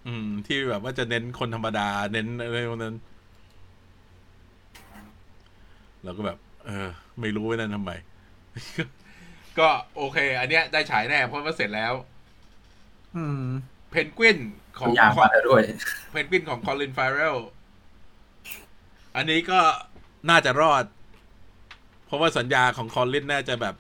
[0.08, 2.96] อืม ที่แบบว่าจะเน้นคนธรรมดา เน้นอะไรพวกนั้น
[6.04, 6.88] เราก็แบบ เออ
[7.22, 7.92] ไม่รู้ว่านั่นทำไม
[9.60, 11.94] ก็โอเค อันเนี้ยได้ฉายแน่เพราะว่าเสร็จแล้ว
[13.16, 13.44] อืม
[13.92, 14.38] เพนกวิน
[14.80, 15.64] ของตัวอย่างมาแล้วด้วย
[16.12, 17.38] เพนกวินของคอลินฟาเรล
[19.16, 19.60] อันนี้ก็
[20.30, 20.86] น่าจะรอด
[22.06, 23.76] เพราะว่าสัญญาของคอลินน่าจะแบบ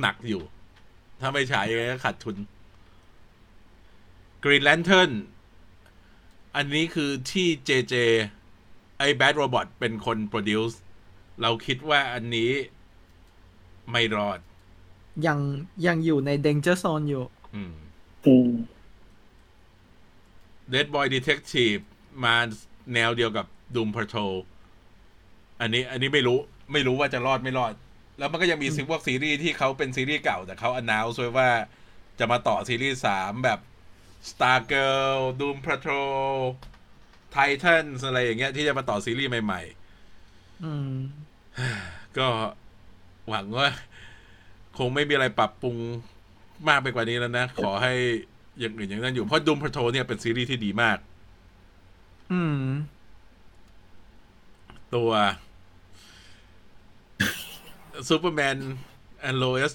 [0.00, 0.42] หนักๆอยู่
[1.20, 2.36] ถ้าไม่ฉายยังไงก็ขาดทุน
[4.44, 5.12] Green Lantern
[6.56, 7.94] อันนี้คือที่ JJ
[8.98, 10.76] ไอ้ Bad Robot เป็นคน produce
[11.42, 12.50] เราคิดว่าอันนี้
[13.90, 14.38] ไม่รอด
[15.26, 15.38] ยัง
[15.86, 17.24] ยังอยู่ใน danger zone อยู่
[17.54, 17.74] อืม
[18.26, 18.50] อืม
[20.72, 21.80] Dead Boy Detective
[22.24, 22.36] มา
[22.94, 24.34] แนวเดียวกับ Doom Patrol
[25.60, 26.38] อันนี้ อันนี้ไม่รู้
[26.72, 27.72] ไม่รู้ว่าจะรอดไม่รอด
[28.18, 31.50] แล้วมันก็ยังมีซีพวกซีรีส์ที่เขาเป็นซีรีส์เก่า แต่เขา announce ไว้ว่า
[32.18, 33.58] จะมาต่อซีรีส์สามแบบ
[34.30, 36.30] Star Girl Doom Patrol
[37.36, 39.62] Titans อะไรอย่างเงี้ย ที่จะมาต่อซีรีส์ใหม่
[40.64, 42.28] อืมๆก็
[43.28, 43.68] หวังว่า
[44.78, 45.76] คงไม่มีอะไรปรับปรุง
[46.68, 47.94] มากไปกว่านี้แล้วนะ ขอให้
[48.58, 50.98] อย่างอื่นอย่างนั้นอยู่ เพราะ Doom Patrol เนี่ยเป็นซีรีส์ที่ดีมาก
[52.32, 52.64] อืม
[54.94, 55.10] ตัว
[58.08, 58.56] Superman
[59.20, 59.72] and Lois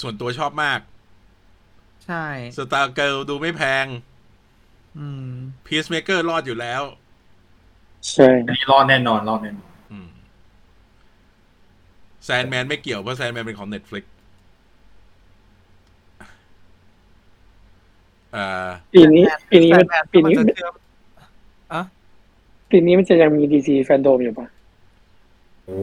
[0.00, 0.80] ส่วนตัวชอบมาก
[2.06, 2.24] ใช่
[2.56, 3.86] Stargirl ดูไม่แพง
[4.98, 5.28] อืม
[5.66, 6.82] Peacemaker รอดอยู่แล้ว
[8.10, 9.70] ใช่อันนี้รอดแน่นอนรอดแน่นอน
[12.24, 14.04] Sandman ไม่เกี่ยวเพราะ Sandman เป็นของ Netflix
[18.36, 20.74] อ่าปีนี้ปีนี้มันแต่ปีนี้มัจะเชื่อม
[21.72, 21.82] อะ
[22.70, 24.46] ปีนี้มันจะยังมี DC FanDome อยู่ปะ
[25.64, 25.78] โอ้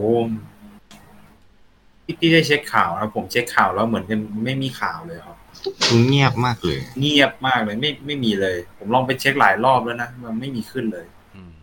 [2.06, 5.39] พี่พี่ได้เช็คข่าวนะผมเช็คข่าวแล้วเหมือนกันไม่มีข่าวเลยครับ
[5.86, 11.06] คือเงียบมากเลย เงียบมากเลย ไม่ไม่มีเลย ผมลองไปเช็คหลายรอบแล้วนะ มันไม่มีขึ้นเลย
[11.36, 11.54] อืม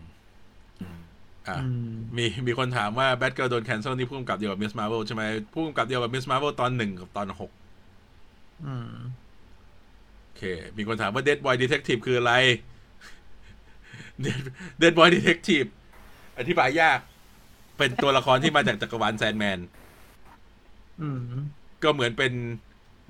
[0.81, 0.99] อืม
[1.47, 4.73] อะอืมมีมีคนถามว่าแบทเกิลโดนแคนเซิลนี่ผู้กำกับเดียวกับ Ms.
[4.79, 5.23] Marvel ใช่ไหม
[5.53, 7.51] พุ่มกับเดียวกับมิสมา r v ว l ตอนหนึ่งกับตอนหก
[8.65, 8.93] อืม
[10.23, 10.43] โอเค
[10.77, 12.33] มีคนถามว่า Dead Boy Detective คืออะไร
[14.23, 14.41] Dead
[14.81, 15.69] Dead Boy Detective
[16.39, 16.99] อธิบายยาก
[17.77, 19.59] เป็นตัวละครที่มาจากจักรวาล Sandman
[21.01, 21.21] อืม
[21.83, 22.33] ก็เหมือนเป็น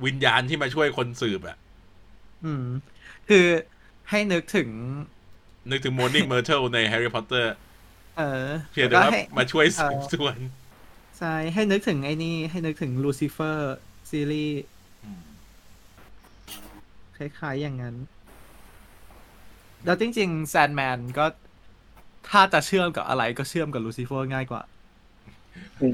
[0.06, 1.58] วิญญาณที่มาช่วยคนสืบอะ
[2.46, 2.66] อืม
[3.30, 3.46] คือ
[4.10, 4.70] ให้นึกถึง
[5.70, 7.46] นึกถึง Moaning Myrtle ใน Harry Potter
[8.18, 10.38] เออ เพียงแต่ว่าล้ให้มาช่วยสืบเออสวน
[11.20, 13.76] ใช่ ให้นึกถึงไอ้นี่ ให้นึกถึง Lucifer
[14.10, 14.62] ซีรีส์
[17.18, 17.96] คล้ายๆอย่างนั้น
[19.86, 21.26] แล้วจริงๆ Sandman ก็
[22.30, 24.62] ถ้าจะเชื่อมกับอะไรก็เชื่อมกับ Lucifer ง่ายกว่า
[25.82, 25.88] อื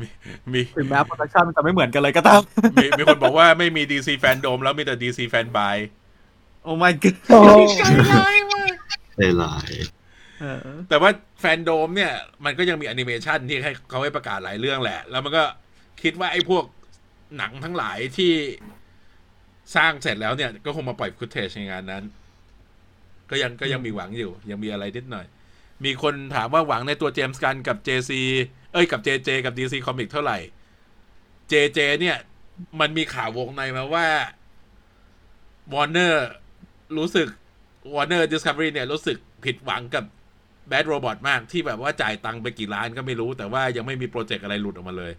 [0.00, 0.08] มมี
[0.52, 2.40] มีถึงแม้ production มันจะไม่เหมือนกันเลยก็ตาม
[2.76, 5.76] มีมีคนบอกว่าไม่มี DC Fan Dome แล้วมีแต่ DC Fan Bye
[6.62, 7.40] โอ้ my god โอ้
[9.16, 9.70] ได้หลาย
[10.40, 12.12] เออแต่ว่า FanDome เนี่ย
[12.44, 15.44] มันก็ยังมีแอนิเมชันที่ให้เขาให้ประกาศหลายเรื่องแหละ แล้วมันก็
[16.02, 16.64] คิดว่าไอ้พวก
[17.38, 18.32] หนังทั้งหลายที่
[19.76, 22.04] สร้างเสร็จแล้วเนี่ย ก็คงมาปล่อย footage ในงานนั้น
[23.30, 25.26] ก็ยังก็ยังมีหวังอยู่ ยังมีอะไรนิดหน่อย
[25.84, 28.12] มีคนถามว่าหวังในตัวเจมส์กันกับ JC
[28.72, 30.38] เอ้ยกับ JJ กับ DC Comic เท่าไหร่
[31.52, 32.16] JJ เนี่ย
[32.80, 34.06] มันมีข่าววงในมาว่า
[35.72, 36.14] Warner
[36.98, 37.28] รู้สึก
[37.94, 40.04] Warner Discovery เนี่ย รู้สึกผิดหวังกับ
[40.70, 45.12] Bad Robot มากที่แบบว่าจ่ายตังค์ไปกี่ล้านก็ไม่รู้ แต่ว่ายังไม่มีโปรเจกต์อะไรหลุดออกมาเลย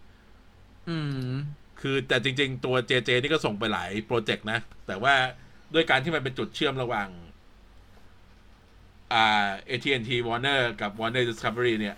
[0.90, 0.98] อื
[1.30, 1.34] ม
[1.82, 5.14] คือแต่จริง ๆ ตัว JJ นี่ก็ส่งไปหลายโปรเจกต์นะ แต่ว่า
[5.74, 7.08] ด้วยการที่มันเป็นจุดเชื่อมระหว่าง
[9.14, 11.96] อ่า AT&T Warner กับ Warner Discovery เนี่ย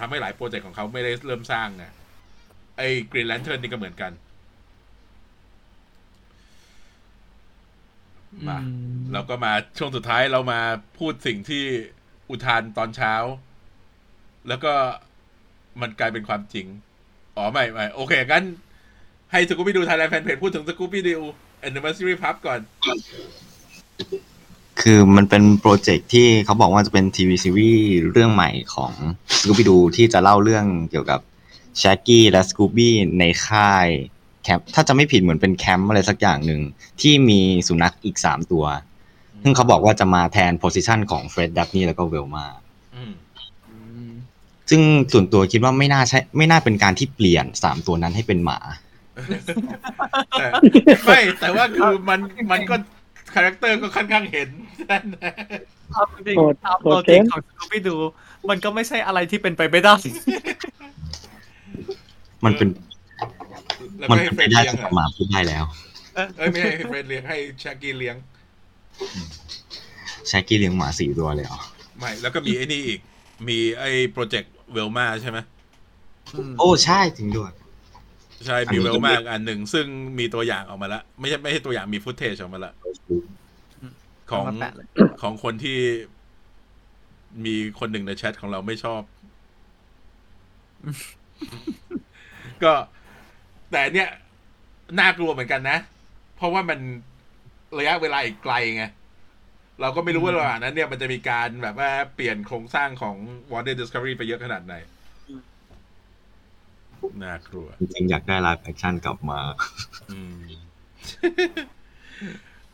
[0.00, 1.84] ทำให้หลายโปรเจกต์ของเขาไม่ได้เริ่มสร้างไง
[2.76, 4.12] ไอ้ Green Lantern นี่ก็เหมือนกัน
[8.48, 10.60] มาอืมเราก็มาช่วงสุดท้ายเรามา
[10.98, 11.64] พูดสิ่งที่
[12.30, 13.14] อุทานตอนเช้า
[14.48, 14.72] แล้วก็
[15.80, 16.66] มันกลายเป็นความจริง
[17.36, 18.44] อ๋อ ไม่ไม่โอเค งั้น
[19.32, 21.22] ให้ Scooby-Doo Thailand Fanpage พูดถึงสกูปี้ดิว
[21.60, 22.60] แอนนิเวอร์ซรีพับก่อน
[24.80, 28.92] คือมันเป็นโปรเจกต์ที่เขาบอกว่าจะเป็นทีวีซีรีส์เรื่องใหม่ของ
[29.40, 31.20] สกู b ีดูที่จะเล่าเรื่องเกี่ยวกับ
[31.78, 33.86] Shaggy และ Scooby ในค่าย
[34.42, 36.60] แคมป์ถ้าจะไม่ผิดเหมือนเป็นแคมป์อะไรสักอย่างหนึ่ง
[37.00, 38.64] ที่มีสุนัขอีกสามตัว
[39.42, 42.46] ซึ่งเขาบอกว่าจะมาแทน position ของ Fred Daphne แล้วก็ Velma
[42.94, 43.12] อืม
[43.68, 43.76] อื
[44.08, 44.10] ม
[44.70, 44.80] ซึ่ง
[45.12, 48.58] ส่วนตัวคิดว่าไม่น่าใช่ ไม่น่าเป็นการที่เปลี่ยนสามตัวนั้นให้เป็นหมา
[50.38, 50.46] แต่
[51.04, 52.20] ไม่แต่ว่าคือมัน
[52.52, 52.76] มันก็
[53.34, 54.48] คาแรคเตอร์ก็ค่อนข้างเห็น
[55.92, 57.96] เอาจริงโหดๆตามโหโลดจิเกิกนของสกูปี้ดู
[58.50, 59.96] มันก็ไม่ใช่อะไรที่เป็นไปไม่ได้
[62.44, 62.68] มันเป็น
[63.98, 65.64] แล้วมันก็ให้เป็นเฟไปรดได้เลี้ยงแต่อะหมาพูดได้แล้ว
[66.36, 68.16] เอ้ยไม่ให้เฟรดเลี้ยงให้แชกกี้เลี้ยง
[70.28, 71.60] Shaggy เลี้ยงหมาสี่ตัวเลยเหรอ
[71.98, 73.00] ไม่ แล้วก็มีไอ้นี่อีก
[73.48, 75.38] มีไอ้โปรเจกต์ Velma ใช่ไหม
[76.58, 77.52] โอ้ ใช่จริงด้วย
[78.46, 79.86] ใช่มีนี้เวก็ลมากอันหนึ่ง ซึ่ง
[80.18, 82.74] มีตัวอย่างออกมาแล้ว ไม่ใช่ไม่ใช่ตัวอย่างมี footage ออกมาแล้ว
[84.30, 84.86] ของเอามาแปะเลย
[85.22, 85.78] ของคนที่
[87.44, 89.02] มีคนหนึ่งในแชทของเราไม่ชอบ
[92.62, 92.72] ก็
[93.70, 94.08] แต่เนี่ย
[94.98, 95.78] น่ากลัวเหมือนกันนะ
[96.36, 96.78] เพราะว่ามัน
[97.78, 98.84] ระยะเวลาอีกไกลไง
[99.80, 103.16] เราก็ไม่รู้ว่าระหว่างนั้นเนี่ยมันจะมีการแบบว่าเปลี่ยนโครงสร้างของ
[103.52, 104.74] Warner Discovery ไปเยอะขนาดไหน
[107.24, 109.40] น่ากลัว จริงๆ อยากได้ live action กลับมา
[110.10, 110.40] อืม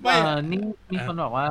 [0.03, 0.63] เอไม่อนี่
[0.93, 1.47] มีคนบอกว่า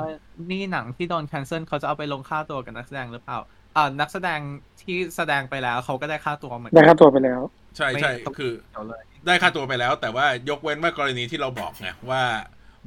[0.52, 3.40] นี่หนังที่โดน cancel เขาจะเอาไปลงค่าตัวกับนักแสดงหรือเปล่า
[3.76, 4.40] อ่านักแสดง
[4.82, 7.42] ที่แสดงไปแล้วเขาก็ได้ค่าตัวเหมือนได้กัค่าตัวไปแล้ว
[7.78, 12.24] ใช่ใช่ไม่ต้องคือเกี่ยวเลยได้ค่าตัวไปแล้ว แต่ว่ายกเว้นว่ากรณีที่เราบอกไงว่า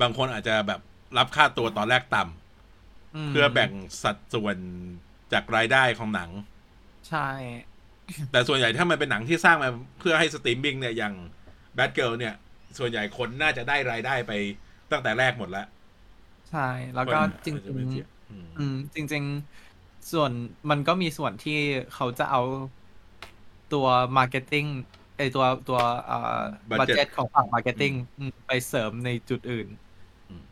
[0.01, 0.81] บางคนอาจจะแบบ
[1.19, 2.29] รับค่าตัวตอนแรกต่ำม
[3.31, 3.71] เพื่อแบ่ง
[4.03, 4.57] สัดส่วน
[5.33, 6.31] จากรายได้ของหนัง
[7.09, 7.29] ใช่
[8.31, 11.15] แต่ส่วนใหญ่ถ้ามันเป็นหนังที่สร้างมาเพื่อให้สตรีมมิ่งเนี่ยอย่าง
[11.79, 12.35] Batgirl เนี่ย
[12.79, 14.33] ส่วนใหญ่คนน่าจะได้รายได้ไป
[14.91, 15.67] ตั้งแต่แรกหมดแล้ว
[16.51, 19.25] ใช่ แล้วก็คนจริงอาจะไม่เทียบอืมๆอืม จริง
[19.67, 20.31] ๆ ส่วน
[20.71, 21.59] มันก็มีส่วนที่
[21.95, 22.43] เขาจะเอา
[23.73, 24.67] ตัว marketing
[25.19, 27.93] ไอตัวตัวเอ่อ budget ของฝั่ง marketing
[28.47, 29.67] ไปเสริมในจุดอื่น
[30.31, 30.43] อืม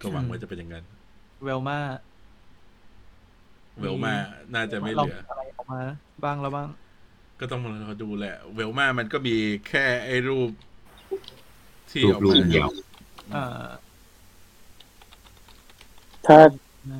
[0.00, 0.84] ก็หวังว่าจะเป็นอย่างนั้น
[1.42, 4.14] Velma Velma
[4.54, 5.80] น่าจะไม่เหลืออะไรออกมา
[6.24, 6.68] บ้างแล้วบ้าง
[7.42, 9.36] ก็ต้องมารอดูแหละ Velma มันก็มี
[9.68, 10.50] แค่ไอ้รูป
[11.90, 12.68] ที่รูอปอกรูมาปเดียว
[13.32, 13.64] เอ่อ
[16.26, 16.38] ถ้า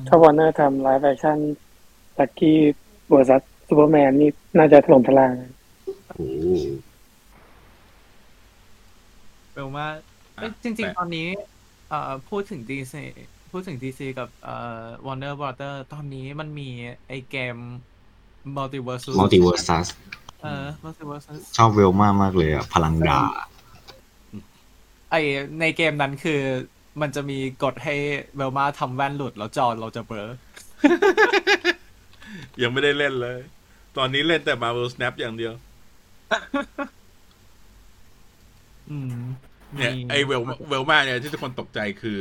[0.07, 5.33] ถ้าวอร์เนอร์ทำ live action Shaggy versus Superman นี่น่าจะถล่มทลาย
[6.15, 6.27] โอ้
[9.53, 9.93] เร็วมาก
[10.35, 11.27] เอ้ยอะจริงแต่ๆตอนนี้
[11.89, 12.93] เอ่อพูดถึง DC
[13.51, 16.69] พูดถึง DC กับเอ่อ Warner Brother ตอนนี้มันมี
[17.07, 17.57] ไอเกม
[18.57, 19.87] Multiverse MultiVersus
[20.43, 21.25] เออ MultiVersus
[21.57, 23.19] ชอบเวลมากมากเลยอะพลังดา
[25.11, 25.15] ไอ
[25.59, 26.41] ในเกมนั้นคือ
[27.01, 27.95] มันจะมีกฎให้
[28.35, 30.29] เวลมาทำแว่นหลุดแล้วจอเราจะเบลอ
[32.61, 33.37] ยังไม่ได้เล่นเลย
[33.97, 35.53] ตอนนี้เล่นแต่ Marvel Snap อย่างเดียว
[38.89, 39.15] อืม
[39.73, 42.19] เนี่ยมีไอเวลเวลมาเนี่ยที่ทุกคนตกใจคือ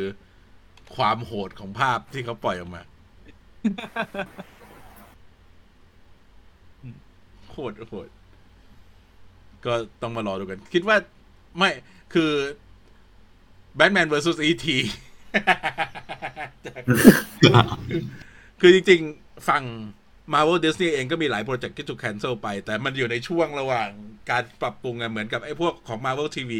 [0.96, 2.82] ความโหดของภาพที่เขาปล่อยออกมา
[7.52, 8.08] โหดโหด
[9.66, 9.72] ก็
[10.02, 10.96] ต้องมารอดูกัน คิดว่า
[11.58, 11.70] ไม่
[12.14, 12.30] คือ
[13.78, 14.66] Batman vs E.T.
[18.60, 19.64] คือจริง ๆ ฝั่ง
[20.32, 23.88] Marvel Disney เองก็มีหลายโปรเจกต์ที่ถูก cancel ไป แต่มันอยู่ในช่วงระหว่าง
[24.30, 26.52] การปรับปรุงอะเหมือนกับไอ้พวกของ Marvel TV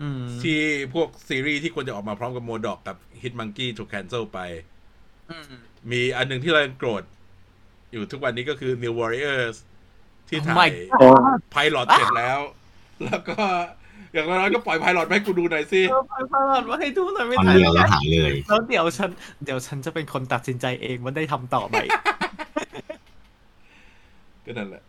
[0.00, 0.60] อืมที่
[0.94, 4.38] พวกซีรีส์ที่ควรจะออกมาพร้อมกับโมดอกกับ Hit Monkey ถูก cancel ไป
[5.30, 5.44] อืม
[5.90, 7.02] มีอันหนึ่งที่เรายังโกรธ
[7.92, 9.56] อยู่ทุกวันนี้ก็คือ New Warriors
[10.28, 11.06] ที่ถ่า My ยโอ้
[11.50, 12.40] ไพลอตเสร็จแล้ว
[13.04, 13.36] แล้วก็
[14.12, 19.10] อย่างน้อยๆก็ปล่อยไพลอตให้กูดูหน่อยสิเออไปพลอดมาให้ดูหน่อยไม่ตอนทันเดียวแล้วหายเลย แล้วเดี๋ยวฉัน
[19.44, 21.76] เดี๋ยวฉันจะเป็นคนตัดสินใจเองว่าได้ทำต่อไหม
[24.44, 24.82] ก็นั่นแหละ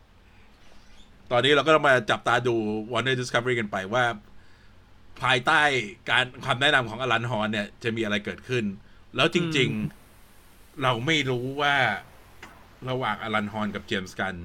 [1.31, 2.55] ตอนนี้เราก็ต้องมาจับตาดู
[2.91, 4.03] Warner Discovery กันไปว่า
[5.21, 5.61] ภายใต้
[6.09, 8.65] การความแนะนำของอลันฮอนเนี่ย จะมีอะไรเกิดขึ้น
[9.15, 9.69] แล้วจริง
[10.25, 11.75] ๆ เราไม่รู้ว่า
[12.89, 14.35] ระหว่างอลันฮอนกับเจมส์กัน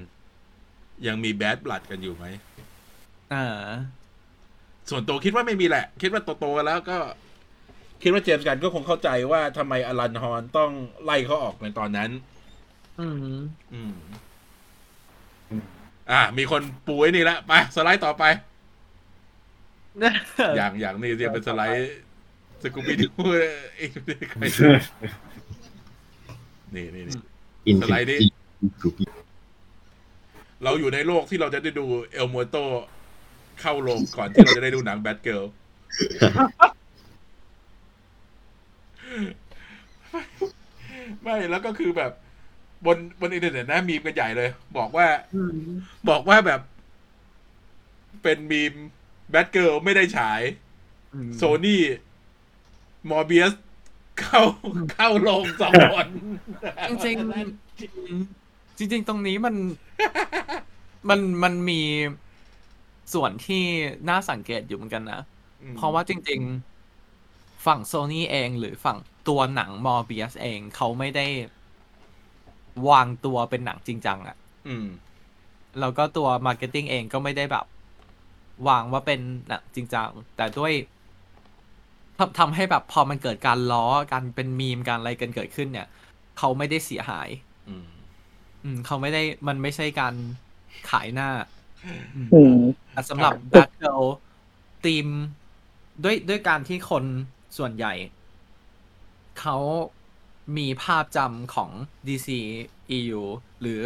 [1.06, 2.24] ยังมีแบดบลัดกันอยู่ไหม
[3.32, 3.46] อ่า
[4.90, 6.98] ส่วนตัวคิดว่าไม่มีแหละ คิดว่าโตๆกันแล้วก็
[8.02, 10.70] คิดว่าเจมส์กันก็คงเข้าใจว่าทำไมอลันฮอนต้อง
[11.04, 12.10] ไล่เขาออกในตอนนั้น
[13.00, 13.14] อืม
[13.72, 13.94] อืม
[16.10, 18.24] อ่า มีคนปูไว้นี่ละไปสไลด์ต่อไป
[20.56, 21.92] อย่างอย่างนี้เรียกเป็นสไลด์
[22.62, 23.08] สกูบิดู
[23.78, 23.90] อีก
[24.30, 24.42] ใคร
[26.74, 27.16] นี่นี่นี่
[27.66, 28.16] อินสไลด์ดิ
[30.64, 32.56] เราอยู่ในโลกที่เราจะได้ดูเอลโมโต
[33.60, 35.42] เข้าโรงก่อนที่เราจะได้ดูหนังแบทเกิล
[41.22, 42.12] ไม่แล้วก็คือแบบ
[42.86, 45.06] บนบนอินเทอร์เน็ตนะมีมกันใหญ่เลย บอกว่า
[46.08, 46.60] บอกว่าแบบ
[48.22, 48.74] เป็นมีม
[49.30, 50.40] แบทเกิลไม่ได้ฉาย
[51.36, 51.82] โซนี่
[53.10, 53.52] มอร์เบียส
[54.20, 54.42] เข้า
[54.92, 56.06] เข้าโรงสองคน
[56.88, 58.41] จริงๆ
[58.78, 59.54] จริง ๆ ตรงนี้มัน
[61.08, 61.80] มันมันมี
[63.14, 63.64] ส่วนที่
[64.08, 65.20] น่าสังเกตอยู่เหมือนกันนะ
[65.62, 66.40] อืมเพราะว่าจริง
[67.02, 68.98] ๆ ฝั่งโซนี่เองหรือฝั่ง
[69.28, 71.26] ตัวหนังมอร์เบียสเองเขาไม่ได้
[72.88, 74.36] วางตัวเป็นหนังจริงจังอะ
[74.68, 74.86] อืม
[75.80, 77.66] แล้วก็ตัว marketing เองก็ไม่ได้แบบ
[78.68, 80.72] วางว่าเป็นหนังจริงจัง แต่ด้วย
[82.18, 85.88] ทำทำให้แบบพอมันเกิดการล้อการเป็นมีมการอะไรกันเกิดขึ้นเนี่ย
[86.38, 87.28] เขาไม่ได้เสียหาย
[88.64, 90.14] อืมอืมเขาไม่ได้มันไม่ใช่การ
[90.90, 91.30] ขายหน้า
[91.84, 92.56] อืม
[92.92, 94.04] แต่สำหรับครับ Batgirl
[94.84, 95.06] ทีม
[96.04, 97.04] ด้วยด้วยการที่คน
[97.58, 97.94] ส่วนใหญ่
[99.40, 99.56] เขา
[100.56, 101.70] มีภาพจำของ
[102.06, 103.22] DCEU
[103.60, 103.80] หรือ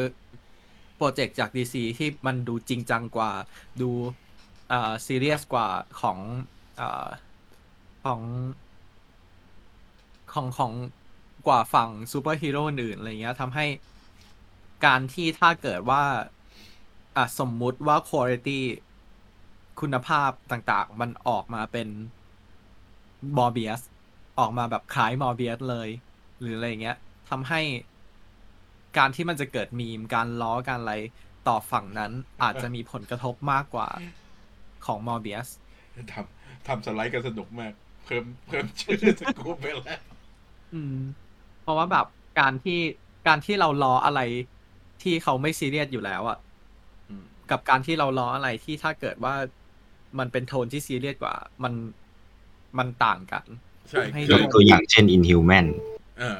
[0.96, 3.32] โปรเจกต์จาก DC ที่มันดูจริงจังกว่า
[3.80, 3.90] ดู
[4.68, 5.68] เอ่อซีเรียสกว่า
[6.00, 6.18] ของ
[6.76, 7.06] เอ่อ
[8.04, 8.20] ของ
[10.32, 10.72] ของของ
[11.46, 13.66] กว่าฝั่งซูเปอร์ฮีโร่อื่นอะไรเงี้ยทำให้
[14.84, 16.02] การที่ถ้าเกิดว่า
[17.16, 18.72] อะสมมุติว่าคุณภาพ
[19.80, 21.88] คุณภาพต่างๆ มันออกมาเป็น
[23.38, 23.80] มอร์เบียส
[24.38, 25.88] ออกมาแบบคล้ายมอร์เบียสเลย
[26.40, 26.96] หรืออะไรเงี้ย
[27.30, 27.60] ทำให้
[28.98, 30.94] การที่มันจะเกิดมีมการล้อการอะไร
[31.48, 32.12] ต่อฝั่งนั้น
[32.42, 33.88] อาจจะมีผลกระทบมากกว่า
[34.86, 35.48] ของมอร์เบียส
[36.12, 37.72] ทำทำสไลด์กันสนุกมาก
[38.04, 40.00] เพิ่มเพิ่มชื่อสกูปไปแล้ว
[40.74, 40.96] อืม
[41.62, 42.06] เพราะว่าแบบ
[42.40, 42.80] การที่
[43.26, 44.20] การที่เราล้ออะไร
[45.02, 46.38] ที่เขาไม่ซีเรียสอยู่แล้วอะ
[47.08, 49.34] อืมกับการที่เราล้ออะไรที่ถ้าเกิดว่า
[50.18, 51.34] มันเป็นโทนที่ซีเรียสกว่า
[51.64, 51.72] มัน
[52.78, 53.44] มันต่างกัน
[53.90, 55.66] ใช่ให้ยกตัวอย่างเช่น Inhuman
[56.18, 56.38] เออ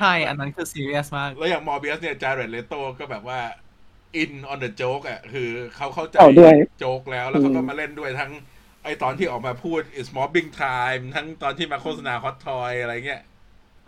[0.00, 3.40] ใช่ อันนั้นคือซีเรียสมาก แล้วอย่างมอร์เบียสเนี่ยจาร์เรตเลโตก็แบบว่า
[4.22, 8.32] in on the joke อะ คือเขาเข้าใจเอาด้วยโจ๊กแล้ว แล้วเขาก็อืมมาเล่นด้วยทั้ง
[8.84, 13.22] ไอตอนที่ออกมาพูด is mobbing time ทั้งตอนที่มาโฆษณา hot toy อะไรเงี้ย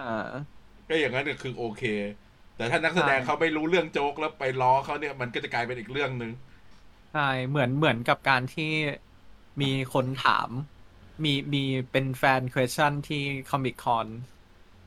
[0.00, 0.28] อ่า
[0.88, 1.82] ก็อย่างนั้นก็คือโอเค
[2.56, 6.32] แต่ถ้านักแสดงใช่เขาไม่รู้เรื่องโจ๊กแล้วไปล้อเขาเนี่ยมันก็จะกลายเป็นอีกเรื่องหนึ่ง
[7.12, 8.72] ใช่เหมือนเหมือนกับการที่
[9.62, 10.48] มีคนถาม
[11.24, 14.06] มีมีเป็นแฟน question ที่ Comic Con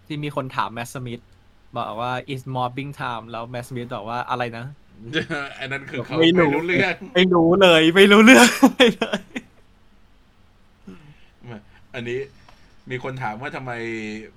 [0.07, 1.21] ที่มีคนถามแมสมิธ
[1.77, 4.65] บอกว่า is mobbing time แล้วแมสมิธบอกว่าอะไรนะ
[5.59, 9.21] อันนั้นคือเขาไม่ไม่รู้รู้เรื่องไม่รู้เลย ไม่รู้เรื่องไม่เลย
[11.93, 12.19] อันนี้
[12.89, 13.71] มีคนถามว่าทำไม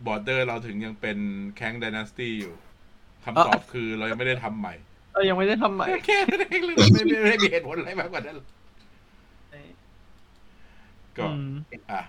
[0.06, 1.18] บอร์เดอร์เราถึงยังเป็น
[1.56, 2.54] แค n ง d ด n น s สตี้อยู่
[3.24, 4.74] คำตอบคือเรายังไม่ได้ทำใหม่
[5.12, 8.36] เออยังไม่ได้ทำใหม่แค่นั้นเองเลยไม่ไม่ไม่ได้มีเหตุผลอะไรมากกว่านั้น
[11.18, 11.52] ก็อืม
[11.90, 12.02] อะ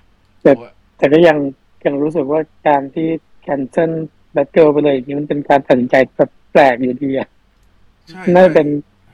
[0.43, 0.51] แต่
[0.97, 1.37] แต่ก็ยัง
[1.85, 3.07] ยังรู้สึกว่าการที่
[3.41, 3.91] cancel
[4.33, 7.27] Batgirl ไปเลยอย่างนี้มันเป็นการตัดสินใจแบบแปลกอยู่ดีอะ
[8.09, 8.67] ใช่น่าจะเป็น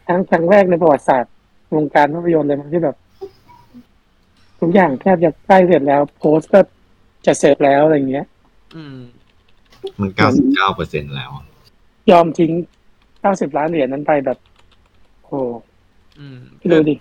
[0.07, 1.33] ทั้งครั้งแรกในประวัติศาสตร์
[1.75, 2.95] วงการภาพยนตร์เลยมั้งที่แบบ
[4.59, 6.59] ทุกอย่างแทบจะใกล้เสร็จแล้ว โพสต์ก็
[7.25, 8.25] จะเสร็จแล้วอะไรเงี้ย
[8.75, 8.97] อืม
[9.99, 11.31] มันเก้าสิบเก้าเปอร์เซ็นแล้ว
[12.11, 12.51] ยอมทิ้ง
[13.21, 14.39] เก้าสิบล้านเหรียญนั้นไปแบบ
[15.25, 15.39] โอ้
[16.19, 16.39] อืม
[16.71, 16.95] ดูดิ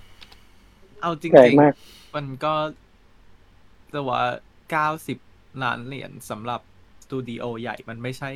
[1.01, 1.75] เอาจริงแปลกๆมาก
[2.17, 2.55] มันก็
[3.93, 4.23] จะว่า
[4.71, 5.19] เก้าสิบ
[5.63, 6.61] ล้านเหรียญสำหรับ
[7.05, 8.31] สตูดิโอใหญ่มันไม่ใช่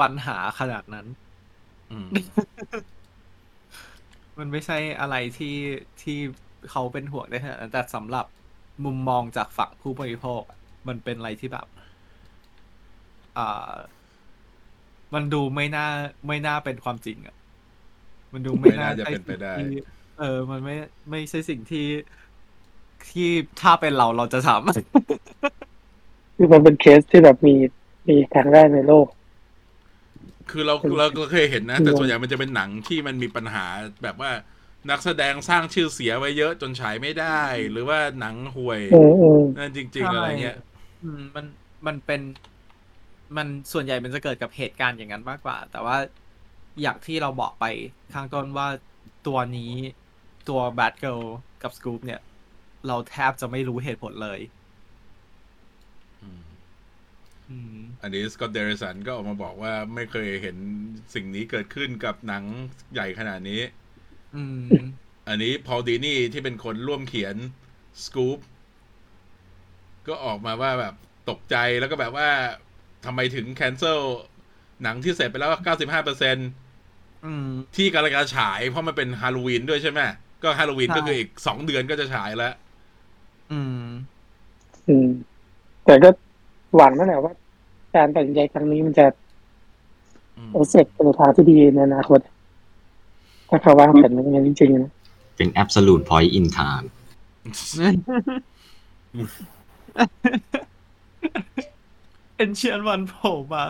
[0.00, 1.06] ปัญหาขนาดนั้น
[1.90, 2.08] อืม
[4.38, 5.56] มันไม่ใช่อะไรที่
[6.02, 6.18] ที่
[6.70, 8.26] เขาเป็นห่วงได้ขนาดนั้นแต่สำหรับ
[8.84, 10.58] มุมมองจากฝั่งผู้บริโภคอะ
[10.88, 11.66] มันเป็นอะไรที่แบบ
[13.38, 13.72] อ่า
[15.14, 15.86] มันดูไม่น่า
[16.26, 17.34] ไม่น่าเป็นความจริงอะ
[18.32, 19.82] มันดูไม่น่าไม่น่าจะเป็นไปได้ใช่สิ่งที่
[20.20, 20.76] เออ มันไม่
[21.10, 21.86] ไม่ใช่สิ่งที่
[23.08, 23.28] ที่
[23.60, 27.54] ถ้าเป็นเราเราจะทำคือมันเป็นเคสที่แบบมี
[28.08, 29.06] มีครั้งแรกในโลก
[30.50, 33.64] คือเราเราเราเคยเห็นนะ แต่ส่วนใหญ่มันจะเป็นหนังที่มันมีปัญหา
[34.02, 34.30] แบบว่า
[34.90, 40.56] นักแสดงสร้างชื่อเสียไว้เยอะจนฉายไม่ได้ หรือว่าหนังห่วยอืมอืมนั่นจริง ๆ อะไรเงี้ย
[41.02, 41.44] อืมมัน
[41.86, 42.20] มันเป็น
[43.36, 45.96] มันส่วนใหญ่มันจะเกิดกับเหตุการณ์อย่างนั้นมากกว่า แต่ว่า
[46.82, 47.64] อย่างที่เราบอกไป
[48.14, 48.68] ข้างต้นว่า
[49.26, 49.72] ตัวนี้
[50.48, 51.24] ตัว Bad Girl
[51.62, 52.20] กับ Scoop เนี่ย
[52.86, 54.40] เราแทบจะไม่รู้เหตุผลเลย
[56.22, 60.56] อืมอันนี้สกอตเดริสันก็ออกมาบอกว่าไม่เคยเห็น
[61.14, 62.44] สิ่งนี้เกิดขึ้นกับหนัง
[62.92, 63.60] ใหญ่ขนาดนี้
[64.36, 64.68] อืม
[65.28, 67.36] อันนี้พอลดีนี่ที่เป็นคนร่วมเขียน
[68.04, 68.38] สกู๊ป
[70.08, 70.94] ก็ออกมาว่าแบบ
[71.30, 72.28] ตกใจแล้วก็แบบว่า
[73.04, 74.00] ทำไมถึงแคนเซิล
[74.82, 76.36] หนังที่เสร็จไปแล้ว95เปอร์เซ็น
[77.24, 77.46] อืม
[77.76, 80.00] ที่กำลังจะฉายเพราะมันเป็นฮาโลวีนด้วยใช่ไหม
[80.42, 82.54] ก็ฮาโลวีนใช่ก็คืออีกสองเดือนก็จะฉายแล้ว
[83.52, 83.84] อืม
[84.88, 85.08] อืม
[85.86, 86.08] แต่ก็
[86.76, 87.32] หวังนั่นแหละว่า
[87.96, 89.06] การตัดสินใจครั้งนี้มันจะ
[90.36, 92.20] อืมเอฟเฟกต์ไปในทางที่ดีในอนาคต
[93.48, 94.92] ถ้าเขาวางแผนมันอย่างนั้นจริงๆนะ
[95.36, 96.86] เป็น absolute point in time
[102.42, 103.64] Ancient One โผล่มา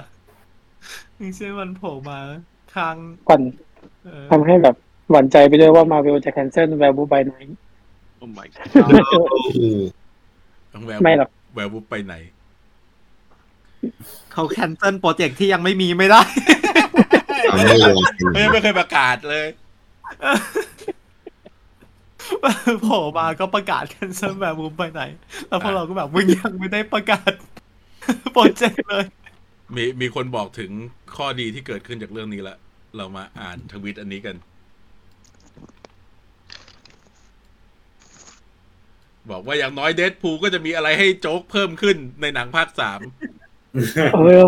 [1.16, 2.18] Ancient One โผล่มา
[2.75, 2.95] ทาง
[3.29, 3.41] ก่อน
[4.05, 4.77] เออทำให้แบบ
[5.11, 7.33] หวั่นใจไปด้วยว่ามาเวลจะ cancel Werewolf by Night
[8.18, 8.47] โอ้ my
[10.73, 12.14] ต้องแววไม่หรอกแวววุบไปไหน
[14.33, 16.23] เขาแคนเซิลโปรเจกต์ที่ยังไม่มีไม่ได้
[17.43, 17.97] เอาไม่ลง
[18.33, 19.47] ไม่ไม่เคยประกาศเลย
[22.83, 25.03] โผล่มาก็ประกาศแคนเซิลแบบมุมไปไหน
[25.49, 27.33] แล้วพวกเราก็แบบมึงยังไม่ได้ประกาศ
[28.33, 29.05] โปรเจกต์เลย
[29.75, 30.71] มีมีคนบอกถึง
[31.17, 32.57] ข้อดีที่เกิดขึ้นจากเรื่องนี้ละ
[32.97, 34.37] เรามาอ่านทวิตอันนี้กัน
[39.31, 43.01] บอกว่าอย่างน้อยเด p พูก็จะมีอะไรให้โจ๊กเพิ่มขึ้นในหนังภาคสาม
[44.15, 44.47] เออ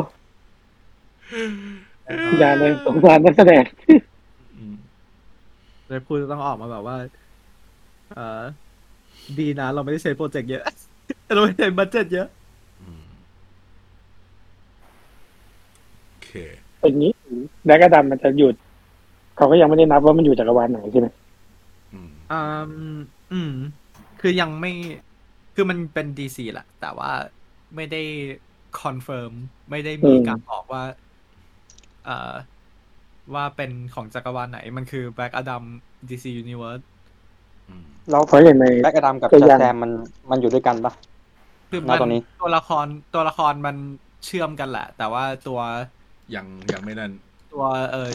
[2.41, 3.63] อย่าเลยสงสารนักแสดง
[4.57, 4.75] อืม
[5.89, 6.97] เลยพูดต้องออกมาแบบว่า
[8.13, 8.43] เออ
[9.39, 10.63] ดีนะ เราไม่ได้ใช้โปรเจกต์เยอะ
[11.35, 12.29] เราไม่ได้ใช้ budget เยอะ
[12.83, 13.05] อืม
[16.21, 16.39] โอ เค
[16.81, 17.13] เป็นนี้
[17.65, 18.55] Black Adam มันจะหยุด
[19.37, 21.09] เขาก็ยังไม่ได้นับว่ามันอยู่จักรวาลไหนใช่ไหม
[21.93, 22.41] อืมอื
[22.97, 22.99] ม
[23.33, 23.53] อืม
[24.21, 24.73] คือยังไม่
[25.55, 27.11] คือมันเป็น DC แหละ แต่ว่า
[27.77, 28.03] ไม่ได้
[28.81, 29.33] confirm
[29.71, 30.83] ไม่ได้มีการบอกว่า
[32.05, 32.33] เอ่อ
[33.35, 35.63] ว่าเป็นของจักรวาลไหน มันคือ Black Adam
[36.09, 36.85] DC Universe
[37.69, 39.91] อืมแล้วเพราะอย่างใน Black Adam กับตัวอย่าง Shazamมัน
[40.31, 40.93] มันอยู่ด้วยกันปะ
[41.71, 43.77] คือณมันตอนนี้ตัวละครตัวละครมัน
[44.25, 45.61] เชื่อมกันแหละ แต่ว่าตัว
[46.35, 47.13] ยังยังไม่นั่น
[47.53, 48.11] ตัวเออ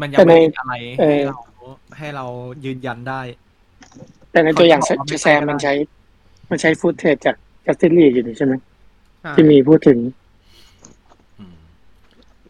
[0.00, 1.36] มันยังไม่มีอะไรให้เรา
[1.98, 2.26] ให้เรา
[2.64, 3.20] ยืนยันได้
[4.30, 5.72] แต่ในตัวอย่างเขาบอกว่าไม่แซมใช่มันใช้
[6.50, 7.36] มันใช้ฟุตเทจจาก
[7.66, 8.54] จัสตินลีอยู่นี่ใช่ไหม
[9.22, 9.98] ใช่ที่มีพูดถึง
[11.38, 11.56] อืม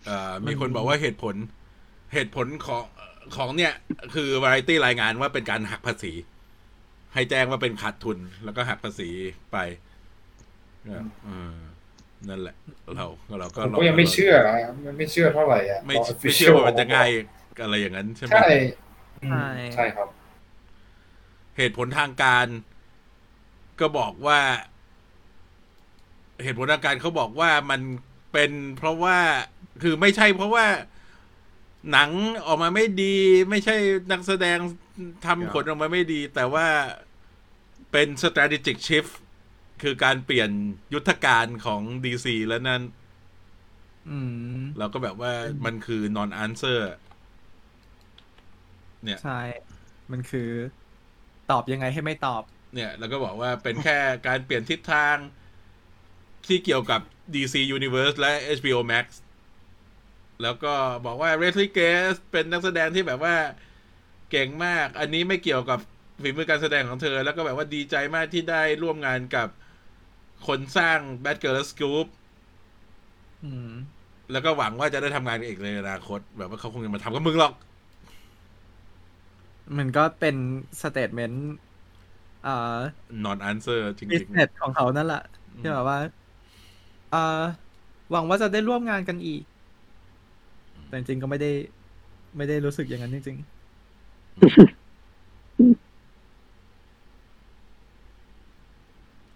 [0.04, 1.34] เอ่อมีคนบอกว่าเหตุผล
[2.14, 2.84] เหตุผลของ
[3.36, 3.72] ของเนี่ย
[4.14, 6.12] คือวาไรตี้รายงานว่าเป็นการหักภาษี
[7.14, 9.10] ให้แจ้งว่าเป็นขาดทุนแล้วก็หักภาษี
[9.52, 9.56] ไป
[10.88, 11.58] ก็เออ
[12.28, 12.56] นั่นแหละ
[12.94, 13.06] เรา
[13.40, 14.54] เราก็ผมก็ยังไม่เชื่ออะ
[14.86, 17.08] มันไม่เชื่อเท่าไหร่อะไม่พไม่เชื่อว่ามันจะง่าย
[17.62, 18.48] อะไรอย่างนั้นใช่ไหมใช่
[19.24, 20.08] อืมใช่ครับ
[21.56, 22.46] เหตุผลทางการ
[23.80, 24.40] ก็บอกว่า
[26.42, 27.80] เหตุผลทางการเขาบอกว่ามัน
[28.32, 29.18] เป็นเพราะว่า
[29.82, 30.66] คือไม่ใช่เพราะว่า
[31.92, 32.10] หนัง
[32.46, 33.16] ออกมาไม่ดี
[33.50, 33.76] ไม่ใช่
[34.10, 34.58] นักแสดง
[35.26, 36.66] ทำผลออกมาไม่ดี แต่ว่า
[37.92, 39.12] เป็น strategic shift
[39.82, 40.50] คือการเปลี่ยน
[40.94, 42.82] ยุทธการของ DC แล้วนั่น
[44.08, 44.18] อื
[44.58, 45.32] มเราก็แบบว่า
[45.64, 46.80] มันคือ non answer
[49.04, 49.40] เนี่ยใช่
[50.12, 50.50] มันคือ
[51.50, 52.42] ตอบยังไงให้ไม่ตอบ
[52.74, 55.16] เนี่ยแล้วก็บอกว่าเป็นแค่การเปลี่ยนทิศทาง
[56.46, 57.00] ที่เกี่ยวกับ
[57.34, 59.06] DC Universe และ HBO Max
[60.42, 60.74] แล้วก็
[61.06, 63.36] บอกว่า r e s l e y Grace เป็นนักแสดงที่แบบว่า
[64.30, 65.78] เก่งมาก อันนี้ไม่เกี่ยวกับ
[66.22, 69.48] ฝีมือการแสดงของเธอ แล้วก็แบบว่าดีใจมากที่ได้ร่วมงานกับ
[70.46, 72.06] คนสร้าง Bad Girl และ Scoop
[73.44, 73.70] อืม
[74.32, 77.52] แล้วก็หวังว่าจะได้ทำงานกับเอกในอนาคต แบบว่าเขาคงจะมาทำกับมึงหรอก
[79.78, 80.36] มันก็เป็น
[80.80, 81.56] สเตทเมนต์
[82.46, 82.78] อ่า
[83.24, 85.22] non answer จบิริสงเนสของเขานั่นแหละ
[85.60, 85.98] ที่แบบว่า
[87.14, 87.42] อ่า
[88.10, 89.42] หวังว่าจะได้ร่วมงานกันอีก
[90.86, 91.50] แต่จริงๆก็ไม่ได้
[92.36, 93.48] ไม่ได้รู้สึกอย่างนั้นจริงๆ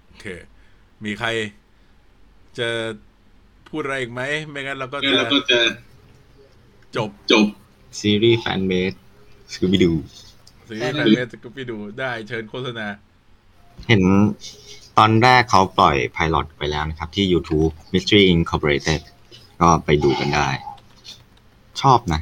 [0.07, 0.27] โอเค
[1.05, 1.29] มีใคร
[2.59, 2.69] จะ
[3.69, 5.61] พูดอะไรอีกไหม ไม่งั้นเราก็จะแล้วก็จะ
[6.97, 7.47] จบจบ
[8.01, 8.93] ซีรีส์ fan-made
[9.53, 9.93] Scooby-Doo
[10.69, 12.87] ซีรีส์ fan-made ก็ไปดูได้เชิญโฆษณา
[13.89, 14.03] เห็น
[14.99, 19.01] ตอนแรกเขาปล่อย pilot ไปแล้วนะครับ ที่ YouTube Mystery Incorporated
[19.61, 20.49] ก็ไปดูกันได้
[21.83, 22.21] ชอบนะ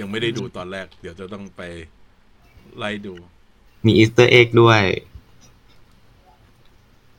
[0.00, 1.62] ยังไม่ได้ดูตอนแรก เดี๋ยวจะต้องไป
[2.78, 3.14] ไล่ดู
[3.84, 4.82] มี Easter egg ด้วย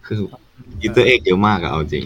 [0.06, 0.20] คือ
[0.82, 2.06] Easter egg เยอะมากอะเอาจริง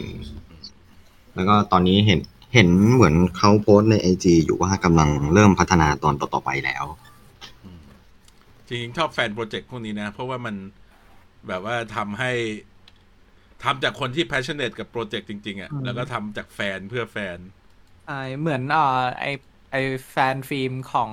[1.35, 2.19] แล้วก็ตอนนี้เห็น
[2.53, 6.85] เห็นเหมือนเขาโพสต์ใน IG อยู่ว่ากำลังเริ่มพัฒนาตอนต่อๆไปแล้ว
[8.67, 10.55] จริงๆชอบ fan project พวกนี้นะ เพราะว่ามัน
[11.47, 12.31] แบบว่าทำให้
[13.63, 19.25] ทำจากคนที่ passionate กับโปรเจกต์จริง ๆอะ่ะอืมแล้วก็ทำจากแฟนเพื่อแฟนๆใช่เหมือนอ่าไอ
[19.71, 19.77] ไอ
[20.11, 21.11] แฟนฟิล์มของ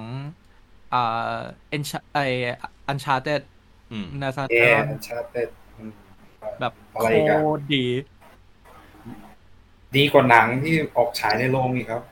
[0.95, 1.83] อ่าเอ็น
[2.15, 2.19] ไอ
[2.89, 3.43] อันชาร์เต็ด
[3.93, 5.49] อืมนาซาเอเตอชาเต็ด
[6.61, 7.85] แบบอะไรโคอีกันตรดี
[9.97, 12.03] ดีกว่าหนังที่ออกฉายในโรงอีกครับ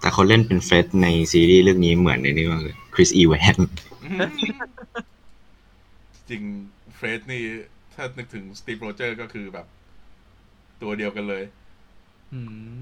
[0.00, 3.56] แต่คนเล่นเป็นเฟรดในซีรีส์เรื่องนี้เหมือนในนี้มากเลยคริสอีแวน
[6.28, 6.42] จริง
[6.96, 7.42] เฟรดนี่
[7.94, 9.66] ถ้านึกถึงสตี v โรเจอร์ก็คือแบบ
[10.82, 11.42] ตัวเดียวกันเลย
[12.34, 12.40] อื
[12.76, 12.78] ม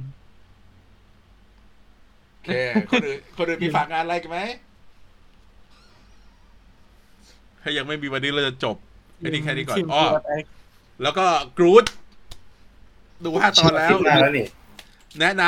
[2.31, 2.51] โอเค
[2.91, 4.41] คนอื่นคนอื่นมีฝากงานอะไรกันไหม
[7.63, 8.77] ถ้ายังไม่มีวันนี้เราจะจบ
[9.19, 10.45] ไอ้นี่แค่นี้ก่อนทีมอ้อตัวเอง
[11.03, 11.27] แล้วก็
[11.59, 11.85] กรูด
[13.25, 14.47] ดูห้าตอนแล้วคิดมาแล้วนี่
[15.21, 15.43] แนะน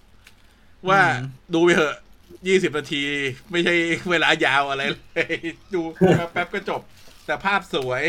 [0.00, 1.00] ำว่า
[1.54, 1.96] ดูไปเถอะ
[2.48, 3.02] ยี่สิบนาที
[3.50, 3.74] ไม่ใช่
[4.10, 4.98] เวลายาวอะไรเล
[5.32, 5.34] ย
[5.74, 5.80] ดู
[6.32, 6.80] แป๊บๆก็จบ
[7.26, 8.04] แต่ภาพสวย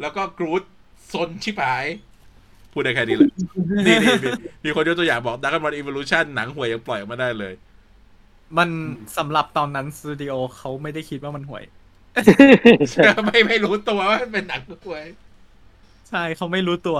[0.00, 0.62] แล้วก็กรูด
[1.12, 1.86] ซนชิบหาย
[2.72, 3.30] พูดได้แค่นี้เลย
[3.86, 4.28] นี่นี่มี
[4.64, 7.54] มีคนยกตัวอย่างบอกดักกันวันอี o l ลูชันหนังห่วยยังปล่อยออกมาได้เลย
[8.58, 8.68] มัน
[9.18, 11.64] สำหรับตอนนั้นสตูดิโอเขาไม่ได้คิดว่ามันห่วย
[13.26, 15.04] ไม่ไม่รู้ตัวว่ามันเป็นหนังห่วย
[16.08, 16.98] ใช่เขาไม่รู้ตัว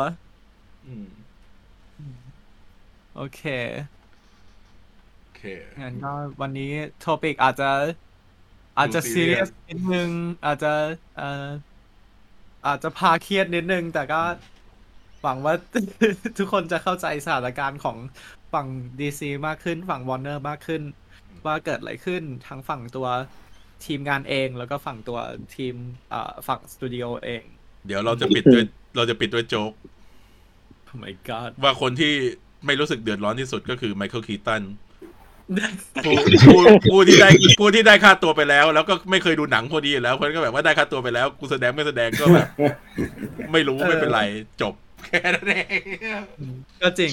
[0.86, 1.06] อืม
[3.14, 3.40] โอเค
[5.22, 5.42] โอเค
[5.80, 7.70] งั้นก็วันนี้โทปิกอาจจะ
[8.78, 10.10] อาจจะดูซีเรีย serious สนิดนึง
[10.44, 10.72] อาจจะ
[11.16, 11.46] เอ่อ
[12.66, 14.22] อาจจะพาเครียดนิดนึง แต่ก็
[15.22, 15.54] หวังว่า
[16.38, 17.96] ทุกคนจะเข้าใจสถานการณ์ของ
[18.52, 18.66] ฝั่ง
[18.98, 20.82] DC มากขึ้น ฝั่ง Warner มากขึ้น
[21.46, 23.08] ว่าเกิดอะไรขึ้นทั้งฝั่งตัว
[23.87, 25.18] ทีมงานเองแล้วก็ฝั่งตัว
[25.57, 25.74] ทีม
[26.11, 27.43] เอ่อฝั่งสตูดิโอเอง
[27.87, 28.64] เดี๋ยวเราจะปิดด้วย
[28.97, 29.72] เราจะปิดด้วย joke
[30.89, 32.12] Oh my god ว่าคนที่
[32.66, 34.62] ไม่รู้สึกเดือดร้อนที่สุดก็คือไมเคิลคีตัน
[36.05, 36.14] ผู้
[36.47, 36.61] ผู้
[36.91, 37.28] ผู้ที่ได้
[37.61, 42.49] ผู้ที่ได้ค่าตัวไปแล้ว แล้วก็ไม่เคยดูหนังพอดีอยู่แล้วคนก็แบบว่าได้ค่าตัวไปแล้ว กูแสดงไม่แสดงก็แบบ
[43.53, 44.20] ไม่รู้ไม่เป็นไร
[44.62, 44.74] จบ
[45.05, 45.80] แค่นั้นเอง
[46.83, 47.11] ก็จริง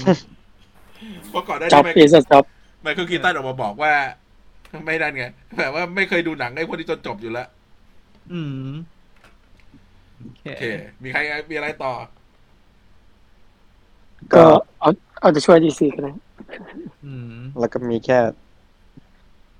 [1.30, 2.44] เพราะก่อนหน้าจ็อบนี้อีสจ็อบ
[2.82, 3.94] ไมเคิลคีตันออกมาบอกว่า
[4.86, 5.26] ไม่นั่นไง
[5.58, 7.48] แบบว่าไม่เคยดูหนังไอ้พวกนี้จนจบอยู่แล้ว
[8.34, 8.72] อืม
[10.44, 10.64] โอโอเคเค
[11.04, 11.20] มีใคร
[11.52, 11.94] มีอะไรต่อ
[14.34, 14.44] ก็
[14.80, 14.90] เอา
[15.22, 16.16] เอาจะช่วยดีซีกันนะ
[17.06, 18.18] อืมแล้วก็มีแค่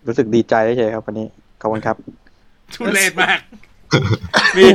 [0.08, 1.28] รู้สึกดีใจเฉยๆครับวันนี้
[1.62, 1.96] ขอบคุณครับ
[2.74, 3.40] ทุเรศมาก
[4.58, 4.66] มี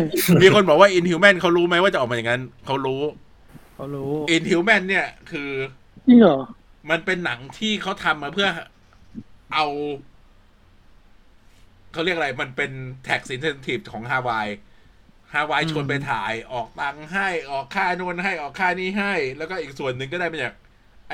[0.42, 3.02] มีคนบอกว่า Inhuman เขารู้ไหมว่าจะออกมาอย่างนั้น เขารู้
[3.74, 5.50] เขารู้ Inhuman เนี่ยคือ
[6.06, 6.38] จริงเหรอ
[6.90, 8.48] มันเป็นหนังที่เขาทำมาเพื่อ
[9.54, 9.66] เอา
[11.94, 12.72] เขาเรียกอะไรมันเป็น
[13.08, 14.48] tax incentive ของฮาวาย
[15.32, 20.54] ฮาวายอืมชวนไปถ่ายออกตังค์ให้ออกค่านู่นให้ออกค่านี้ให้ แล้วก็อีกส่วนหนึ่งก็ได้มาจาก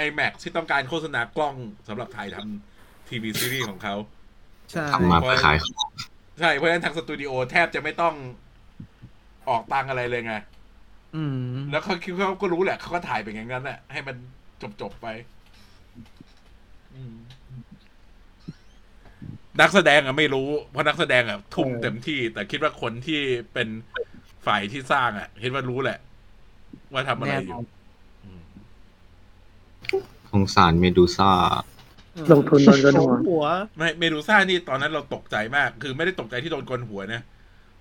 [0.07, 1.55] iMac ที่ต้องการโฆษณากล้อง
[1.89, 3.95] สำหรับถ่ายทำทีวีซีรีส์ของเขา
[4.71, 5.91] ใช่ทำมาเพื่อขายของ
[6.41, 8.15] ใช่เพราะฉะนั้นทางสตูดิโอแทบจะไม่ต้อง
[9.49, 10.35] ออกตังค์อะไรเลยไง
[11.17, 14.17] อืมแล้วเขาคิดเขาก็รู้แหละเขาก็ถ่ายเป็นอย่างนั้นแหละให้มัน
[14.63, 15.07] จบจบๆไป
[16.95, 17.15] อืม
[19.61, 23.21] นักแสดงอะไม่รู้ เพราะนักแสดงอะทุ่มเต็มที่ แต่คิดว่าคนที่
[23.53, 23.69] เป็น
[24.47, 25.99] ฝ่ายที่สร้างอะคิดว่ารู้แหละ
[26.93, 27.59] ว่าทำอะไรอยู่
[28.25, 28.43] อืม
[30.33, 31.33] สงสารเมดูซ่า
[32.33, 33.47] ลงทุนโดนกระหัวหัว
[33.77, 37.23] ไม่เมดูซ่านี่ตอนนั้นเราตกใจมาก คือไม่ได้ตกใจที่โดนโกนหัวนะ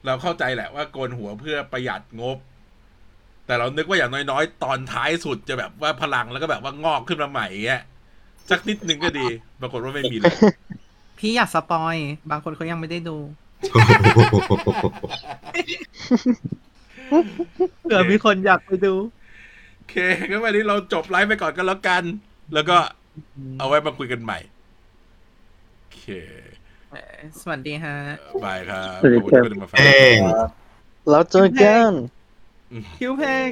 [0.06, 2.38] เราเข้าใจแหละว่าโกนหัวเพื่อประหยัดงบ
[3.46, 7.84] แต่เรานึกว่าอย่างน้อยๆ ตอนท้ายสุดจะแบบว่าพลังแล้วก็แบบว่างอกขึ้นมาใหม่เงี้ย
[8.50, 9.28] สักนิดนึงก็ดี
[9.62, 10.38] ปรากฏว่าไม่มีเลย
[11.20, 11.96] พี่อยากสปอย
[12.32, 13.18] บางคนเขายังไม่ได้ดู
[17.82, 18.94] เผื่อมีคนอยากไปดู
[19.76, 19.96] โอเค
[20.30, 22.04] งั้นวันนี้เราจบไลฟ์ไปก่อนก็แล้วกัน
[22.54, 22.78] แล้วก็
[23.60, 24.40] เอาไว้มาคุยกันใหม่
[25.78, 26.04] โอเค
[26.92, 27.96] เอ่อสวัสดีฮะ
[28.46, 30.18] บายครับสวัสดีขอบคุณครับที่มาฟังเอ้ง
[31.10, 31.92] แล้วเจอกัน
[32.98, 33.50] คิวเพลง